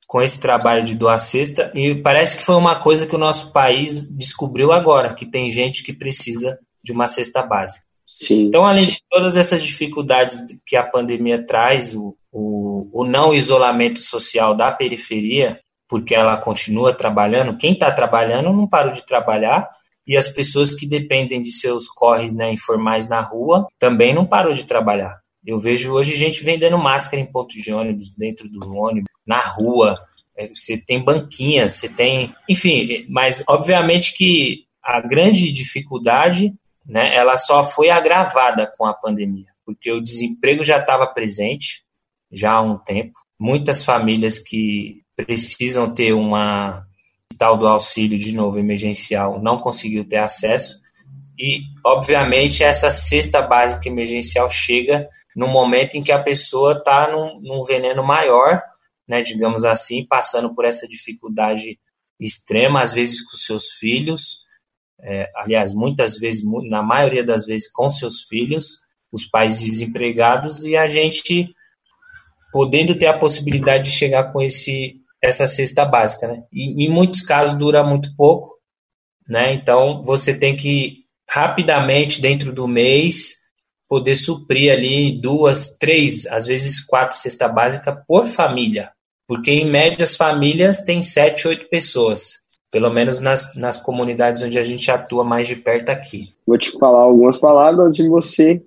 com 0.07 0.21
esse 0.21 0.39
trabalho 0.39 0.83
de 0.83 0.95
doar 0.95 1.19
cesta 1.19 1.71
e 1.75 1.93
parece 1.95 2.37
que 2.37 2.43
foi 2.43 2.55
uma 2.55 2.75
coisa 2.75 3.05
que 3.05 3.15
o 3.15 3.19
nosso 3.19 3.51
país 3.51 4.09
descobriu 4.09 4.71
agora, 4.71 5.13
que 5.13 5.25
tem 5.25 5.51
gente 5.51 5.83
que 5.83 5.93
precisa 5.93 6.59
de 6.83 6.91
uma 6.91 7.07
cesta 7.07 7.43
básica. 7.43 7.85
Sim. 8.07 8.45
Então, 8.45 8.65
além 8.65 8.85
de 8.85 9.01
todas 9.09 9.37
essas 9.37 9.61
dificuldades 9.61 10.39
que 10.65 10.75
a 10.75 10.83
pandemia 10.83 11.43
traz, 11.45 11.95
o, 11.95 12.15
o, 12.31 12.89
o 12.91 13.05
não 13.05 13.33
isolamento 13.33 13.99
social 13.99 14.55
da 14.55 14.71
periferia, 14.71 15.59
porque 15.87 16.15
ela 16.15 16.37
continua 16.37 16.93
trabalhando, 16.93 17.57
quem 17.57 17.73
está 17.73 17.91
trabalhando 17.91 18.51
não 18.51 18.67
parou 18.67 18.93
de 18.93 19.05
trabalhar, 19.05 19.69
e 20.07 20.15
as 20.15 20.27
pessoas 20.27 20.73
que 20.73 20.87
dependem 20.87 21.41
de 21.41 21.51
seus 21.51 21.87
corres 21.87 22.35
né, 22.35 22.51
informais 22.51 23.07
na 23.07 23.21
rua 23.21 23.67
também 23.79 24.13
não 24.13 24.25
parou 24.25 24.53
de 24.53 24.65
trabalhar. 24.65 25.19
Eu 25.45 25.59
vejo 25.59 25.93
hoje 25.93 26.15
gente 26.15 26.43
vendendo 26.43 26.77
máscara 26.77 27.21
em 27.21 27.31
ponto 27.31 27.55
de 27.55 27.71
ônibus, 27.71 28.09
dentro 28.09 28.49
do 28.49 28.75
ônibus, 28.75 29.09
na 29.25 29.39
rua. 29.39 29.95
É, 30.35 30.47
você 30.47 30.77
tem 30.77 31.03
banquinhas, 31.03 31.73
você 31.73 31.87
tem. 31.87 32.33
Enfim, 32.49 33.05
mas 33.09 33.43
obviamente 33.47 34.15
que 34.15 34.65
a 34.83 35.01
grande 35.01 35.51
dificuldade 35.51 36.53
né, 36.85 37.15
ela 37.15 37.37
só 37.37 37.63
foi 37.63 37.89
agravada 37.89 38.71
com 38.77 38.85
a 38.85 38.93
pandemia, 38.93 39.47
porque 39.65 39.91
o 39.91 40.01
desemprego 40.01 40.63
já 40.63 40.77
estava 40.77 41.07
presente 41.07 41.83
já 42.31 42.53
há 42.53 42.61
um 42.61 42.77
tempo. 42.77 43.13
Muitas 43.39 43.83
famílias 43.83 44.39
que 44.39 45.01
precisam 45.15 45.93
ter 45.93 46.13
uma 46.13 46.85
tal 47.37 47.57
do 47.57 47.67
auxílio 47.67 48.17
de 48.17 48.31
novo 48.31 48.59
emergencial 48.59 49.41
não 49.41 49.57
conseguiu 49.57 50.07
ter 50.07 50.17
acesso. 50.17 50.81
E 51.37 51.61
obviamente 51.83 52.63
essa 52.63 52.89
cesta 52.91 53.41
básica 53.41 53.89
emergencial 53.89 54.49
chega 54.49 55.07
no 55.35 55.47
momento 55.47 55.95
em 55.95 56.03
que 56.03 56.11
a 56.11 56.21
pessoa 56.21 56.73
está 56.73 57.11
num, 57.11 57.41
num, 57.41 57.61
veneno 57.63 58.03
maior, 58.03 58.61
né, 59.07 59.21
digamos 59.21 59.65
assim, 59.65 60.05
passando 60.05 60.55
por 60.55 60.63
essa 60.63 60.87
dificuldade 60.87 61.77
extrema, 62.19 62.81
às 62.81 62.93
vezes 62.93 63.21
com 63.21 63.35
seus 63.35 63.71
filhos, 63.71 64.45
é, 65.01 65.29
aliás, 65.35 65.73
muitas 65.73 66.17
vezes, 66.17 66.43
na 66.69 66.81
maioria 66.81 67.23
das 67.23 67.45
vezes 67.45 67.69
com 67.69 67.89
seus 67.89 68.21
filhos, 68.21 68.79
os 69.11 69.25
pais 69.25 69.59
desempregados 69.59 70.63
e 70.63 70.75
a 70.75 70.87
gente 70.87 71.53
podendo 72.51 72.95
ter 72.95 73.07
a 73.07 73.17
possibilidade 73.17 73.91
de 73.91 73.97
chegar 73.97 74.31
com 74.31 74.41
esse 74.41 74.95
essa 75.27 75.47
cesta 75.47 75.85
básica, 75.85 76.27
né? 76.27 76.43
E 76.51 76.85
em 76.85 76.89
muitos 76.89 77.21
casos 77.21 77.55
dura 77.55 77.83
muito 77.83 78.15
pouco, 78.15 78.55
né? 79.27 79.53
Então 79.53 80.03
você 80.03 80.33
tem 80.33 80.55
que 80.55 81.05
rapidamente 81.29 82.21
dentro 82.21 82.53
do 82.53 82.67
mês 82.67 83.35
poder 83.87 84.15
suprir 84.15 84.71
ali 84.71 85.19
duas, 85.19 85.77
três, 85.77 86.25
às 86.27 86.45
vezes 86.45 86.83
quatro 86.83 87.17
cesta 87.17 87.47
básica 87.47 87.95
por 88.07 88.25
família, 88.25 88.91
porque 89.27 89.51
em 89.51 89.69
média 89.69 90.03
as 90.03 90.15
famílias 90.15 90.81
têm 90.81 91.01
sete, 91.01 91.47
oito 91.47 91.69
pessoas, 91.69 92.39
pelo 92.71 92.89
menos 92.89 93.19
nas, 93.19 93.53
nas 93.55 93.77
comunidades 93.77 94.41
onde 94.41 94.57
a 94.57 94.63
gente 94.63 94.89
atua 94.89 95.23
mais 95.23 95.47
de 95.47 95.55
perto 95.55 95.89
aqui. 95.89 96.29
Vou 96.45 96.57
te 96.57 96.71
falar 96.71 96.99
algumas 96.99 97.37
palavras 97.37 97.97
e 97.99 98.07
você 98.07 98.61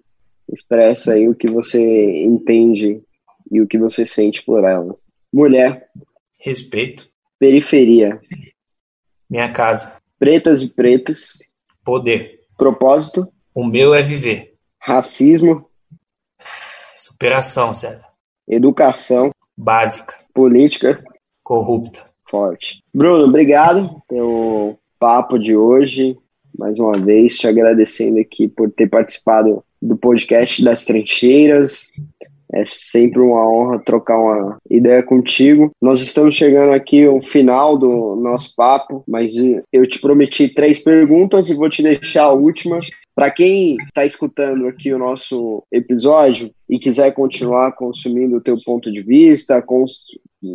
expressa 0.52 1.12
aí 1.12 1.28
o 1.28 1.34
que 1.34 1.48
você 1.48 2.22
entende 2.22 3.02
e 3.50 3.60
o 3.60 3.66
que 3.66 3.78
você 3.78 4.06
sente 4.06 4.42
por 4.44 4.64
elas. 4.64 5.00
Mulher, 5.32 5.88
Respeito. 6.38 7.08
Periferia. 7.38 8.20
Minha 9.28 9.52
casa. 9.52 9.96
Pretas 10.18 10.62
e 10.62 10.68
pretos. 10.68 11.40
Poder. 11.84 12.40
Propósito. 12.56 13.26
O 13.54 13.66
meu 13.66 13.92
é 13.92 14.02
viver. 14.02 14.54
Racismo. 14.80 15.68
Superação, 16.94 17.74
César. 17.74 18.06
Educação. 18.46 19.32
Básica. 19.56 20.16
Política. 20.32 21.02
Corrupta. 21.42 22.04
Forte. 22.30 22.84
Bruno, 22.94 23.24
obrigado 23.24 24.00
pelo 24.08 24.78
papo 24.98 25.38
de 25.38 25.56
hoje. 25.56 26.16
Mais 26.56 26.78
uma 26.78 26.92
vez, 26.92 27.36
te 27.36 27.46
agradecendo 27.46 28.20
aqui 28.20 28.48
por 28.48 28.70
ter 28.70 28.88
participado 28.88 29.64
do 29.80 29.96
podcast 29.96 30.62
das 30.62 30.84
trincheiras. 30.84 31.88
É 32.52 32.64
sempre 32.64 33.20
uma 33.20 33.46
honra 33.46 33.78
trocar 33.78 34.18
uma 34.18 34.58
ideia 34.70 35.02
contigo. 35.02 35.70
Nós 35.80 36.00
estamos 36.00 36.34
chegando 36.34 36.72
aqui 36.72 37.04
ao 37.04 37.22
final 37.22 37.76
do 37.76 38.16
nosso 38.16 38.54
papo, 38.56 39.04
mas 39.06 39.34
eu 39.72 39.86
te 39.86 40.00
prometi 40.00 40.48
três 40.48 40.78
perguntas 40.78 41.48
e 41.48 41.54
vou 41.54 41.68
te 41.68 41.82
deixar 41.82 42.24
a 42.24 42.32
última. 42.32 42.80
Para 43.14 43.30
quem 43.30 43.76
está 43.88 44.06
escutando 44.06 44.66
aqui 44.66 44.92
o 44.92 44.98
nosso 44.98 45.62
episódio 45.72 46.50
e 46.68 46.78
quiser 46.78 47.12
continuar 47.12 47.72
consumindo 47.72 48.36
o 48.36 48.40
teu 48.40 48.56
ponto 48.64 48.90
de 48.90 49.02
vista, 49.02 49.62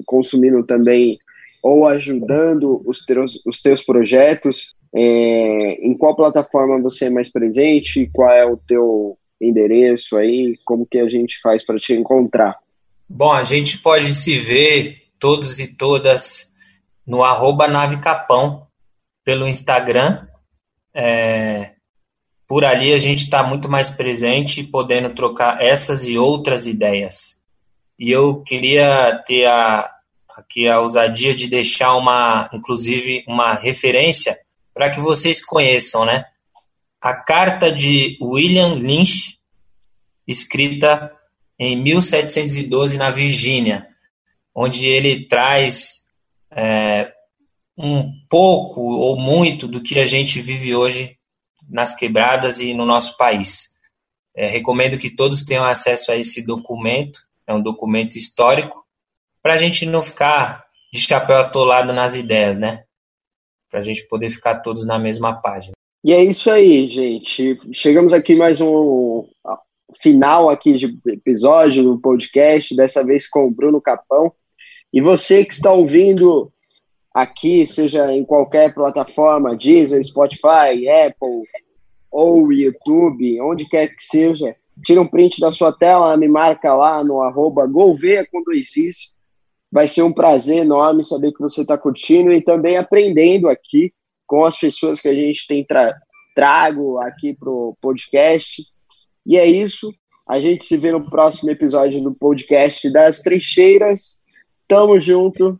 consumindo 0.06 0.64
também 0.64 1.18
ou 1.62 1.88
ajudando 1.88 2.82
os 2.86 3.06
teus, 3.06 3.40
os 3.46 3.62
teus 3.62 3.84
projetos? 3.84 4.74
É, 4.96 5.78
em 5.82 5.98
qual 5.98 6.16
plataforma 6.16 6.80
você 6.80 7.06
é 7.06 7.10
mais 7.10 7.32
presente? 7.32 8.10
Qual 8.14 8.30
é 8.32 8.46
o 8.46 8.58
teu 8.58 9.18
endereço 9.44 10.18
aí? 10.18 10.58
Como 10.64 10.86
que 10.86 11.00
a 11.00 11.08
gente 11.08 11.40
faz 11.42 11.66
para 11.66 11.78
te 11.78 11.94
encontrar? 11.94 12.58
Bom, 13.08 13.32
a 13.34 13.44
gente 13.44 13.78
pode 13.78 14.14
se 14.14 14.38
ver 14.38 15.04
todos 15.20 15.60
e 15.60 15.68
todas 15.68 16.54
no 17.06 17.24
arroba 17.24 17.68
nave 17.68 17.98
capão 18.00 18.68
pelo 19.24 19.48
Instagram. 19.48 20.28
É, 20.96 21.72
por 22.48 22.66
ali 22.66 22.94
a 22.94 23.00
gente 23.00 23.20
está 23.20 23.44
muito 23.44 23.70
mais 23.70 23.90
presente, 23.90 24.64
podendo 24.64 25.14
trocar 25.14 25.62
essas 25.62 26.08
e 26.08 26.18
outras 26.18 26.68
ideias. 26.68 27.42
E 27.98 28.12
eu 28.12 28.42
queria 28.42 29.22
ter 29.26 29.46
a, 29.46 29.90
aqui 30.36 30.68
a 30.68 30.80
ousadia 30.80 31.34
de 31.34 31.50
deixar 31.50 31.96
uma, 31.96 32.50
inclusive, 32.54 33.24
uma 33.28 33.54
referência 33.54 34.38
para 34.74 34.90
que 34.90 35.00
vocês 35.00 35.44
conheçam, 35.44 36.04
né? 36.06 36.26
A 37.04 37.14
carta 37.14 37.70
de 37.70 38.18
William 38.22 38.76
Lynch, 38.76 39.38
escrita 40.26 41.14
em 41.60 41.76
1712 41.76 42.98
na 42.98 43.12
Virgínia, 43.12 43.90
onde 44.56 44.86
ele 44.86 45.28
traz 45.28 46.06
é, 46.50 47.12
um 47.78 48.10
pouco 48.30 48.80
ou 48.80 49.20
muito 49.20 49.68
do 49.68 49.84
que 49.84 50.00
a 50.00 50.06
gente 50.06 50.40
vive 50.40 50.74
hoje 50.74 51.20
nas 51.70 51.94
quebradas 51.94 52.62
e 52.62 52.74
no 52.74 52.86
nosso 52.86 53.18
país. 53.18 53.76
É, 54.34 54.48
recomendo 54.48 54.98
que 54.98 55.14
todos 55.14 55.44
tenham 55.44 55.66
acesso 55.66 56.10
a 56.10 56.16
esse 56.16 56.46
documento, 56.46 57.20
é 57.46 57.54
um 57.54 57.62
documento 57.62 58.16
histórico, 58.16 58.88
para 59.42 59.56
a 59.56 59.58
gente 59.58 59.86
não 59.86 60.02
ficar 60.02 60.64
de 60.94 61.02
chapéu 61.02 61.40
atolado 61.40 61.92
nas 61.92 62.16
ideias, 62.16 62.58
né? 62.58 62.86
Para 63.70 63.82
a 63.82 63.84
gente 63.84 64.08
poder 64.08 64.30
ficar 64.30 64.60
todos 64.60 64.86
na 64.86 64.98
mesma 64.98 65.42
página. 65.42 65.74
E 66.04 66.12
é 66.12 66.22
isso 66.22 66.52
aí, 66.52 66.90
gente. 66.90 67.58
Chegamos 67.72 68.12
aqui 68.12 68.36
mais 68.36 68.60
um 68.60 69.26
final 70.02 70.50
aqui 70.50 70.74
de 70.74 71.00
episódio 71.08 71.82
do 71.82 71.98
podcast, 71.98 72.76
dessa 72.76 73.06
vez 73.06 73.26
com 73.26 73.48
o 73.48 73.52
Bruno 73.52 73.80
Capão. 73.80 74.34
E 74.92 75.02
você 75.02 75.46
que 75.46 75.54
está 75.54 75.72
ouvindo 75.72 76.52
aqui, 77.14 77.66
seja 77.66 78.12
em 78.12 78.26
qualquer 78.26 78.74
plataforma, 78.74 79.56
Deezer, 79.56 80.04
Spotify, 80.04 80.90
Apple 80.90 81.48
ou 82.12 82.52
YouTube, 82.52 83.40
onde 83.40 83.70
quer 83.70 83.88
que 83.88 84.04
seja, 84.04 84.58
tira 84.84 85.00
um 85.00 85.08
print 85.08 85.40
da 85.40 85.54
sua 85.54 85.72
tela, 85.72 86.18
me 86.18 86.28
marca 86.28 86.76
lá 86.76 87.02
no 87.02 87.22
arroba 87.22 87.66
Golveia 87.66 88.28
com 88.30 88.44
dois 88.44 88.76
is. 88.76 89.16
Vai 89.72 89.88
ser 89.88 90.02
um 90.02 90.12
prazer 90.12 90.58
enorme 90.58 91.02
saber 91.02 91.32
que 91.32 91.40
você 91.40 91.62
está 91.62 91.78
curtindo 91.78 92.34
e 92.34 92.42
também 92.42 92.76
aprendendo 92.76 93.48
aqui 93.48 93.94
com 94.26 94.46
as 94.46 94.58
pessoas 94.58 95.02
que 95.02 95.08
a 95.08 95.14
gente 95.14 95.48
tem 95.48 95.66
tra 95.66 95.94
trago 96.36 96.98
aqui 97.00 97.34
para 97.34 97.50
o 97.50 97.78
podcast. 97.80 98.64
E 99.26 99.38
é 99.38 99.46
isso. 99.46 99.94
A 100.28 100.40
gente 100.40 100.66
se 100.66 100.78
vê 100.78 100.92
no 100.92 101.10
próximo 101.10 101.52
episódio 101.52 102.02
do 102.02 102.14
podcast 102.14 102.92
das 102.92 103.22
Trincheiras. 103.22 104.24
Tamo 104.68 105.00
junto 105.00 105.60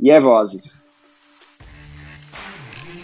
e 0.00 0.10
é 0.10 0.20
vozes. 0.20 0.83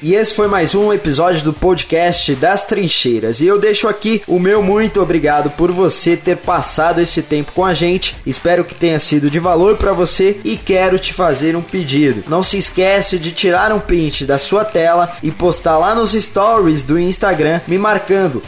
E 0.03 0.15
esse 0.15 0.33
foi 0.33 0.49
mais 0.49 0.75
um 0.75 0.95
episódio 0.95 1.45
do 1.45 1.53
podcast 1.53 2.35
das 2.35 2.65
Trincheiras. 2.65 3.43
E 3.43 3.47
eu 3.47 3.61
deixo 3.61 3.87
aqui 3.87 4.23
o 4.27 4.39
meu 4.39 4.63
muito 4.63 5.03
obrigado 5.03 5.51
por 5.51 5.71
você 5.71 6.17
ter 6.17 6.39
passado 6.39 7.03
esse 7.03 7.21
tempo 7.21 7.53
com 7.53 7.67
a 7.67 7.75
gente. 7.75 8.17
Espero 8.25 8.65
que 8.65 8.75
tenha 8.75 8.99
sido 8.99 9.31
de 9.31 9.39
valor 9.39 9.77
para 9.77 9.93
você 9.93 10.41
e 10.43 10.57
quero 10.57 10.99
te 10.99 11.13
fazer 11.13 11.55
um 11.55 11.61
pedido. 11.61 12.25
Não 12.29 12.43
se 12.43 12.57
esquece 12.57 13.19
de 13.19 13.31
tirar 13.31 13.73
um 13.73 13.79
print 13.79 14.25
da 14.25 14.39
sua 14.39 14.65
tela 14.65 15.19
e 15.23 15.31
postar 15.31 15.77
lá 15.77 15.95
nos 15.95 16.13
stories 16.13 16.83
do 16.83 16.99
Instagram 16.99 17.61
me 17.67 17.77
marcando 17.77 18.43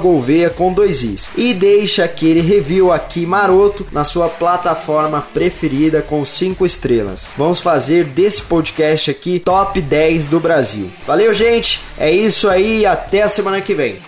@golveia 0.00 0.48
com 0.48 0.72
dois 0.72 1.02
i's. 1.02 1.28
E 1.36 1.52
deixa 1.52 2.04
aquele 2.04 2.40
review 2.40 2.92
aqui 2.92 3.26
maroto 3.26 3.84
na 3.90 4.04
sua 4.04 4.28
plataforma 4.28 5.26
preferida 5.34 6.02
com 6.02 6.24
cinco 6.24 6.64
estrelas. 6.64 7.26
Vamos 7.36 7.60
fazer 7.60 8.04
desse 8.04 8.42
podcast 8.42 9.10
aqui 9.10 9.40
top 9.40 9.80
10 9.80 10.26
do 10.26 10.38
Brasil. 10.84 10.90
Valeu, 11.06 11.34
gente. 11.34 11.80
É 11.98 12.10
isso 12.10 12.48
aí. 12.48 12.86
Até 12.86 13.22
a 13.22 13.28
semana 13.28 13.60
que 13.60 13.74
vem. 13.74 13.98